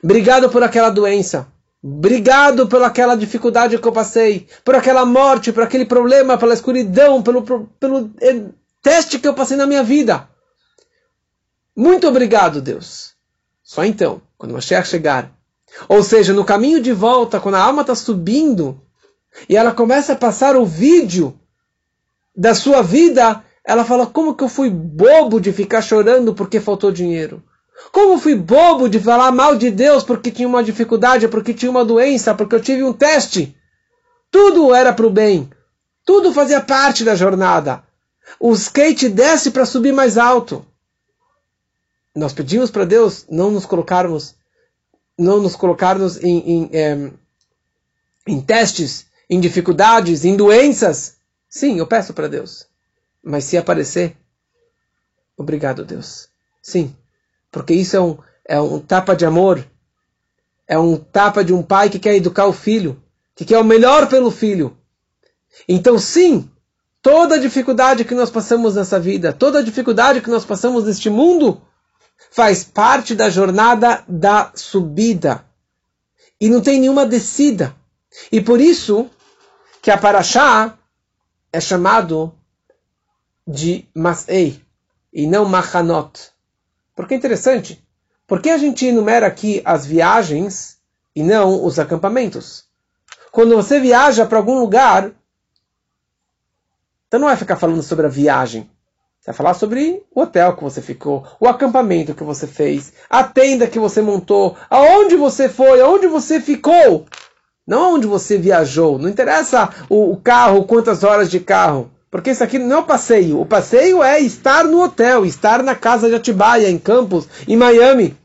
Obrigado 0.02 0.50
por 0.50 0.62
aquela 0.62 0.90
doença. 0.90 1.46
Obrigado 1.82 2.66
pela 2.66 2.88
aquela 2.88 3.14
dificuldade 3.14 3.78
que 3.78 3.86
eu 3.86 3.92
passei, 3.92 4.48
por 4.64 4.74
aquela 4.74 5.06
morte, 5.06 5.52
por 5.52 5.62
aquele 5.62 5.84
problema, 5.84 6.36
pela 6.36 6.54
escuridão, 6.54 7.22
pelo, 7.22 7.42
pelo 7.78 8.10
teste 8.82 9.18
que 9.18 9.28
eu 9.28 9.34
passei 9.34 9.56
na 9.56 9.66
minha 9.66 9.82
vida. 9.82 10.28
Muito 11.76 12.08
obrigado, 12.08 12.60
Deus. 12.60 13.14
Só 13.62 13.84
então, 13.84 14.22
quando 14.36 14.52
Mashiach 14.52 14.88
chegar, 14.88 15.32
ou 15.88 16.02
seja, 16.02 16.32
no 16.32 16.44
caminho 16.44 16.80
de 16.80 16.92
volta, 16.92 17.38
quando 17.38 17.56
a 17.56 17.62
alma 17.62 17.82
está 17.82 17.94
subindo 17.94 18.80
e 19.48 19.56
ela 19.56 19.72
começa 19.72 20.14
a 20.14 20.16
passar 20.16 20.56
o 20.56 20.64
vídeo 20.64 21.38
da 22.34 22.54
sua 22.54 22.82
vida, 22.82 23.44
ela 23.64 23.84
fala: 23.84 24.06
Como 24.06 24.34
que 24.34 24.42
eu 24.42 24.48
fui 24.48 24.70
bobo 24.70 25.40
de 25.40 25.52
ficar 25.52 25.82
chorando 25.82 26.34
porque 26.34 26.60
faltou 26.60 26.90
dinheiro? 26.90 27.42
Como 27.92 28.18
fui 28.18 28.34
bobo 28.34 28.88
de 28.88 28.98
falar 28.98 29.30
mal 29.30 29.54
de 29.54 29.70
Deus 29.70 30.02
porque 30.02 30.30
tinha 30.30 30.48
uma 30.48 30.64
dificuldade, 30.64 31.28
porque 31.28 31.54
tinha 31.54 31.70
uma 31.70 31.84
doença, 31.84 32.34
porque 32.34 32.54
eu 32.54 32.60
tive 32.60 32.82
um 32.82 32.92
teste? 32.92 33.56
Tudo 34.30 34.74
era 34.74 34.92
para 34.92 35.06
o 35.06 35.10
bem. 35.10 35.48
Tudo 36.04 36.32
fazia 36.32 36.60
parte 36.60 37.04
da 37.04 37.14
jornada. 37.14 37.82
O 38.40 38.52
skate 38.52 39.08
desce 39.08 39.50
para 39.50 39.66
subir 39.66 39.92
mais 39.92 40.16
alto. 40.16 40.64
Nós 42.14 42.32
pedimos 42.32 42.70
para 42.70 42.84
Deus 42.84 43.24
não 43.28 43.50
nos 43.50 43.64
colocarmos, 43.64 44.34
não 45.18 45.40
nos 45.40 45.54
colocarmos 45.54 46.16
em, 46.22 46.38
em, 46.38 46.70
em, 46.72 47.18
em 48.26 48.40
testes, 48.40 49.06
em 49.30 49.40
dificuldades, 49.40 50.24
em 50.24 50.36
doenças. 50.36 51.16
Sim, 51.48 51.78
eu 51.78 51.86
peço 51.86 52.12
para 52.12 52.28
Deus. 52.28 52.66
Mas 53.22 53.44
se 53.44 53.56
aparecer, 53.56 54.16
obrigado, 55.36 55.84
Deus. 55.84 56.28
Sim, 56.62 56.94
porque 57.50 57.74
isso 57.74 57.96
é 57.96 58.00
um, 58.00 58.18
é 58.44 58.60
um 58.60 58.80
tapa 58.80 59.14
de 59.14 59.24
amor, 59.24 59.64
é 60.66 60.78
um 60.78 60.96
tapa 60.96 61.44
de 61.44 61.52
um 61.52 61.62
pai 61.62 61.88
que 61.88 61.98
quer 61.98 62.14
educar 62.14 62.46
o 62.46 62.52
filho, 62.52 63.02
que 63.34 63.44
quer 63.44 63.58
o 63.58 63.64
melhor 63.64 64.08
pelo 64.08 64.30
filho. 64.30 64.76
Então, 65.68 65.98
sim, 65.98 66.50
toda 67.02 67.38
dificuldade 67.38 68.04
que 68.04 68.14
nós 68.14 68.30
passamos 68.30 68.74
nessa 68.74 68.98
vida, 68.98 69.32
toda 69.32 69.62
dificuldade 69.62 70.20
que 70.20 70.30
nós 70.30 70.44
passamos 70.44 70.84
neste 70.84 71.08
mundo, 71.08 71.60
faz 72.30 72.64
parte 72.64 73.14
da 73.14 73.30
jornada 73.30 74.04
da 74.08 74.52
subida. 74.54 75.44
E 76.40 76.48
não 76.48 76.60
tem 76.60 76.80
nenhuma 76.80 77.06
descida. 77.06 77.74
E 78.30 78.40
por 78.40 78.60
isso 78.60 79.10
que 79.82 79.90
a 79.90 79.98
Paraxá 79.98 80.76
é 81.52 81.60
chamado 81.60 82.34
de 83.46 83.88
Masei 83.94 84.62
e 85.12 85.26
não 85.26 85.44
Machanot. 85.44 86.30
Porque 86.94 87.14
é 87.14 87.16
interessante. 87.16 87.82
Por 88.26 88.42
que 88.42 88.50
a 88.50 88.58
gente 88.58 88.84
enumera 88.84 89.26
aqui 89.26 89.62
as 89.64 89.86
viagens 89.86 90.78
e 91.14 91.22
não 91.22 91.64
os 91.64 91.78
acampamentos? 91.78 92.64
Quando 93.32 93.56
você 93.56 93.80
viaja 93.80 94.26
para 94.26 94.38
algum 94.38 94.58
lugar, 94.58 95.12
então 97.08 97.18
não 97.18 97.28
vai 97.28 97.36
ficar 97.36 97.56
falando 97.56 97.82
sobre 97.82 98.06
a 98.06 98.10
viagem. 98.10 98.70
Você 99.18 99.30
vai 99.30 99.34
falar 99.34 99.54
sobre 99.54 100.04
o 100.14 100.20
hotel 100.20 100.54
que 100.54 100.62
você 100.62 100.80
ficou, 100.80 101.26
o 101.40 101.48
acampamento 101.48 102.14
que 102.14 102.22
você 102.22 102.46
fez, 102.46 102.92
a 103.10 103.24
tenda 103.24 103.66
que 103.66 103.78
você 103.78 104.00
montou, 104.00 104.56
aonde 104.70 105.16
você 105.16 105.48
foi, 105.48 105.80
aonde 105.80 106.06
você 106.06 106.40
ficou. 106.40 107.06
Não 107.66 107.84
aonde 107.84 108.06
você 108.06 108.38
viajou. 108.38 108.98
Não 108.98 109.08
interessa 109.08 109.68
o, 109.90 110.16
carro, 110.16 110.64
quantas 110.64 111.02
horas 111.02 111.30
de 111.30 111.40
carro. 111.40 111.90
Porque 112.10 112.30
isso 112.30 112.42
aqui 112.42 112.58
não 112.58 112.76
é 112.76 112.80
o 112.80 112.86
passeio. 112.86 113.40
O 113.40 113.44
passeio 113.44 114.02
é 114.02 114.20
estar 114.20 114.64
no 114.64 114.82
hotel, 114.82 115.26
estar 115.26 115.62
na 115.62 115.74
casa 115.74 116.08
de 116.08 116.14
Atibaia, 116.14 116.70
em 116.70 116.78
Campos, 116.78 117.28
em 117.46 117.56
Miami. 117.56 118.16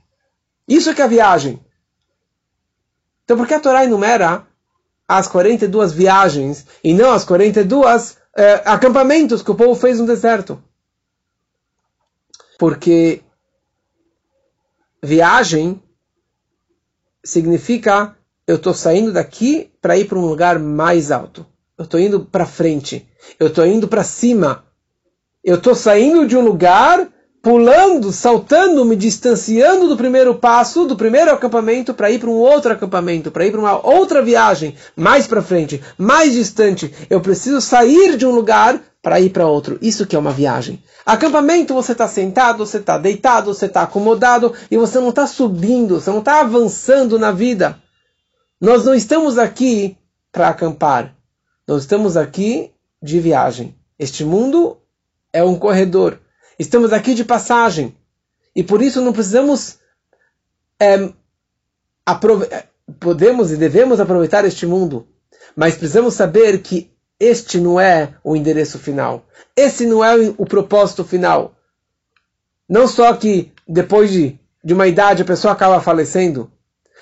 Isso 0.67 0.89
é 0.89 0.93
que 0.93 1.01
é 1.01 1.05
a 1.05 1.09
viagem. 1.09 1.59
Então 3.25 3.35
por 3.35 3.47
que 3.47 3.53
a 3.53 3.59
Torá 3.59 3.83
enumera 3.83 4.45
as 5.07 5.27
42 5.27 5.91
viagens 5.91 6.65
e 6.81 6.93
não 6.93 7.11
as 7.11 7.25
42 7.25 8.22
eh, 8.37 8.61
acampamentos 8.65 9.41
que 9.41 9.51
o 9.51 9.55
povo 9.55 9.75
fez 9.75 9.99
no 9.99 10.05
deserto? 10.05 10.61
Porque 12.57 13.21
viagem 15.01 15.81
significa 17.23 18.15
eu 18.45 18.57
estou 18.57 18.73
saindo 18.73 19.13
daqui 19.13 19.71
para 19.81 19.97
ir 19.97 20.07
para 20.07 20.19
um 20.19 20.25
lugar 20.25 20.59
mais 20.59 21.11
alto. 21.11 21.45
Eu 21.77 21.85
estou 21.85 21.99
indo 21.99 22.25
para 22.25 22.45
frente. 22.45 23.07
Eu 23.39 23.47
estou 23.47 23.65
indo 23.65 23.87
para 23.87 24.03
cima. 24.03 24.65
Eu 25.43 25.55
estou 25.55 25.73
saindo 25.73 26.27
de 26.27 26.35
um 26.37 26.41
lugar, 26.41 27.09
pulando, 27.43 28.13
saltando, 28.13 28.85
me 28.85 28.95
distanciando 28.95 29.89
do 29.89 29.97
primeiro 29.97 30.33
passo, 30.33 30.85
do 30.85 30.95
primeiro 30.95 31.29
acampamento, 31.29 31.93
para 31.93 32.09
ir 32.09 32.17
para 32.17 32.29
um 32.29 32.37
outro 32.37 32.71
acampamento, 32.71 33.29
para 33.29 33.45
ir 33.45 33.51
para 33.51 33.59
uma 33.59 33.85
outra 33.85 34.21
viagem, 34.21 34.77
mais 34.95 35.27
para 35.27 35.41
frente, 35.41 35.83
mais 35.97 36.31
distante. 36.31 36.93
Eu 37.09 37.19
preciso 37.19 37.59
sair 37.59 38.15
de 38.15 38.25
um 38.25 38.31
lugar 38.31 38.81
para 39.01 39.19
ir 39.19 39.29
para 39.31 39.45
outro. 39.45 39.77
Isso 39.81 40.07
que 40.07 40.15
é 40.15 40.19
uma 40.19 40.31
viagem. 40.31 40.81
Acampamento, 41.05 41.73
você 41.73 41.91
está 41.91 42.07
sentado, 42.07 42.65
você 42.65 42.77
está 42.77 42.97
deitado, 42.97 43.53
você 43.53 43.65
está 43.65 43.81
acomodado 43.81 44.53
e 44.71 44.77
você 44.77 44.97
não 45.01 45.09
está 45.09 45.27
subindo, 45.27 45.99
você 45.99 46.09
não 46.09 46.19
está 46.19 46.39
avançando 46.39 47.19
na 47.19 47.33
vida. 47.33 47.77
Nós 48.59 48.85
não 48.85 48.95
estamos 48.95 49.37
aqui 49.37 49.97
para 50.31 50.47
acampar. 50.47 51.13
Nós 51.67 51.81
estamos 51.81 52.15
aqui 52.15 52.71
de 53.01 53.19
viagem. 53.19 53.75
Este 53.99 54.23
mundo 54.23 54.77
é 55.33 55.43
um 55.43 55.59
corredor. 55.59 56.22
Estamos 56.63 56.93
aqui 56.93 57.13
de 57.13 57.25
passagem. 57.25 57.93
E 58.55 58.63
por 58.63 58.81
isso 58.81 59.01
não 59.01 59.11
precisamos. 59.11 59.79
É, 60.79 61.11
podemos 63.01 63.51
e 63.51 63.57
devemos 63.57 63.99
aproveitar 63.99 64.45
este 64.45 64.65
mundo. 64.65 65.05
Mas 65.57 65.75
precisamos 65.75 66.13
saber 66.13 66.61
que 66.61 66.89
este 67.19 67.59
não 67.59 67.79
é 67.79 68.15
o 68.23 68.33
endereço 68.33 68.79
final. 68.79 69.25
Esse 69.55 69.85
não 69.85 70.03
é 70.03 70.15
o 70.37 70.45
propósito 70.45 71.03
final. 71.03 71.53
Não 72.67 72.87
só 72.87 73.13
que 73.13 73.51
depois 73.67 74.09
de, 74.09 74.39
de 74.63 74.73
uma 74.73 74.87
idade 74.87 75.21
a 75.21 75.25
pessoa 75.25 75.51
acaba 75.51 75.81
falecendo, 75.81 76.49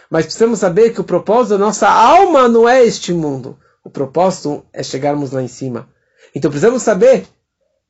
mas 0.09 0.25
precisamos 0.25 0.57
saber 0.57 0.91
que 0.91 1.01
o 1.01 1.05
propósito 1.05 1.51
da 1.51 1.65
nossa 1.65 1.87
alma 1.87 2.47
não 2.47 2.67
é 2.67 2.83
este 2.83 3.13
mundo. 3.13 3.59
O 3.83 3.91
propósito 3.91 4.65
é 4.73 4.81
chegarmos 4.81 5.31
lá 5.31 5.41
em 5.43 5.47
cima. 5.47 5.87
Então 6.33 6.49
precisamos 6.49 6.81
saber 6.81 7.27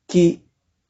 que 0.06 0.42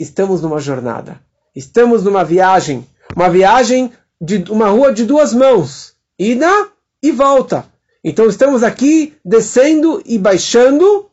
estamos 0.03 0.43
numa 0.43 0.59
jornada. 0.59 1.21
Estamos 1.55 2.03
numa 2.03 2.25
viagem. 2.25 2.87
Uma 3.15 3.31
viagem 3.31 3.93
de 4.21 4.45
uma 4.51 4.69
rua 4.69 4.93
de 4.93 5.05
duas 5.05 5.33
mãos. 5.33 5.95
Ida 6.19 6.69
e 7.03 7.11
volta. 7.11 7.65
Então 8.03 8.27
estamos 8.27 8.63
aqui 8.63 9.17
descendo 9.25 10.03
e 10.05 10.19
baixando. 10.19 11.11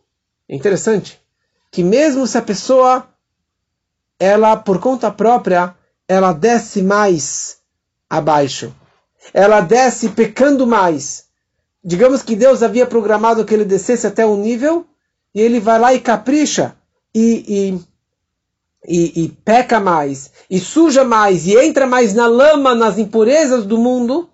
É 0.48 0.56
interessante 0.56 1.20
que 1.72 1.84
mesmo 1.84 2.26
se 2.26 2.38
a 2.38 2.42
pessoa 2.42 3.08
ela 4.20 4.58
por 4.58 4.80
conta 4.80 5.12
própria 5.12 5.76
ela 6.08 6.34
desce 6.34 6.82
mais 6.82 7.58
abaixo. 8.10 8.74
Ela 9.34 9.62
desce 9.62 10.10
pecando 10.10 10.66
mais 10.66 11.30
Digamos 11.84 12.22
que 12.22 12.36
Deus 12.36 12.62
havia 12.62 12.86
programado 12.86 13.46
que 13.46 13.54
ele 13.54 13.64
descesse 13.64 14.06
até 14.06 14.26
um 14.26 14.38
nível 14.38 14.86
e 15.34 15.40
ele 15.40 15.60
vai 15.60 15.80
lá 15.80 15.94
e 15.94 16.00
capricha 16.00 16.76
e, 17.16 17.46
e, 17.48 17.82
e, 18.88 19.24
e 19.24 19.30
peca 19.30 19.80
mais, 19.80 20.32
e 20.50 20.60
suja 20.60 21.04
mais, 21.04 21.46
e 21.46 21.58
entra 21.58 21.86
mais 21.86 22.14
na 22.14 22.28
lama, 22.28 22.74
nas 22.74 22.98
impurezas 22.98 23.66
do 23.66 23.78
mundo. 23.78 24.30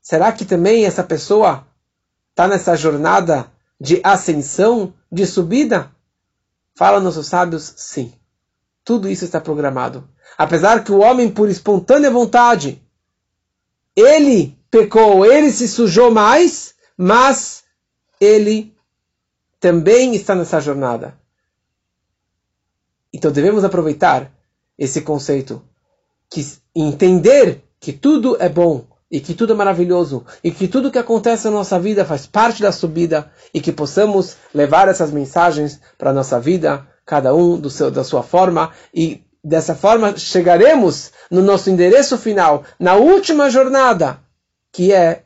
Será 0.00 0.32
que 0.32 0.44
também 0.44 0.84
essa 0.84 1.02
pessoa 1.02 1.66
está 2.30 2.46
nessa 2.46 2.76
jornada 2.76 3.50
de 3.80 4.00
ascensão, 4.04 4.92
de 5.10 5.26
subida? 5.26 5.90
Fala 6.74 7.00
nossos 7.00 7.26
sábios, 7.26 7.74
sim. 7.76 8.12
Tudo 8.84 9.08
isso 9.08 9.24
está 9.24 9.40
programado. 9.40 10.08
Apesar 10.36 10.84
que 10.84 10.92
o 10.92 10.98
homem, 10.98 11.30
por 11.30 11.48
espontânea 11.48 12.10
vontade, 12.10 12.82
ele 13.96 14.58
pecou, 14.70 15.24
ele 15.24 15.50
se 15.50 15.68
sujou 15.68 16.10
mais, 16.10 16.74
mas 16.96 17.62
ele 18.20 18.74
também 19.60 20.14
está 20.14 20.34
nessa 20.34 20.60
jornada. 20.60 21.18
Então 23.14 23.30
devemos 23.30 23.62
aproveitar 23.62 24.32
esse 24.76 25.00
conceito, 25.00 25.62
que 26.28 26.44
entender 26.74 27.62
que 27.78 27.92
tudo 27.92 28.36
é 28.40 28.48
bom 28.48 28.84
e 29.08 29.20
que 29.20 29.34
tudo 29.34 29.52
é 29.52 29.56
maravilhoso 29.56 30.26
e 30.42 30.50
que 30.50 30.66
tudo 30.66 30.90
que 30.90 30.98
acontece 30.98 31.44
na 31.44 31.52
nossa 31.52 31.78
vida 31.78 32.04
faz 32.04 32.26
parte 32.26 32.60
da 32.60 32.72
subida 32.72 33.30
e 33.54 33.60
que 33.60 33.70
possamos 33.70 34.36
levar 34.52 34.88
essas 34.88 35.12
mensagens 35.12 35.80
para 35.96 36.10
a 36.10 36.12
nossa 36.12 36.40
vida, 36.40 36.84
cada 37.06 37.32
um 37.32 37.56
do 37.56 37.70
seu, 37.70 37.88
da 37.88 38.02
sua 38.02 38.24
forma 38.24 38.72
e 38.92 39.22
dessa 39.44 39.76
forma 39.76 40.16
chegaremos 40.16 41.12
no 41.30 41.40
nosso 41.40 41.70
endereço 41.70 42.18
final, 42.18 42.64
na 42.80 42.96
última 42.96 43.48
jornada, 43.48 44.18
que 44.72 44.92
é 44.92 45.22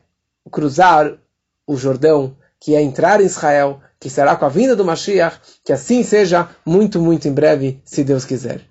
cruzar 0.51 1.17
o 1.65 1.75
Jordão, 1.75 2.37
que 2.59 2.75
é 2.75 2.81
entrar 2.81 3.19
em 3.19 3.25
Israel, 3.25 3.79
que 3.99 4.09
será 4.09 4.35
com 4.35 4.45
a 4.45 4.49
vinda 4.49 4.75
do 4.75 4.85
Mashiach, 4.85 5.39
que 5.63 5.73
assim 5.73 6.03
seja 6.03 6.49
muito, 6.65 7.01
muito 7.01 7.27
em 7.27 7.33
breve, 7.33 7.81
se 7.83 8.03
Deus 8.03 8.23
quiser. 8.23 8.68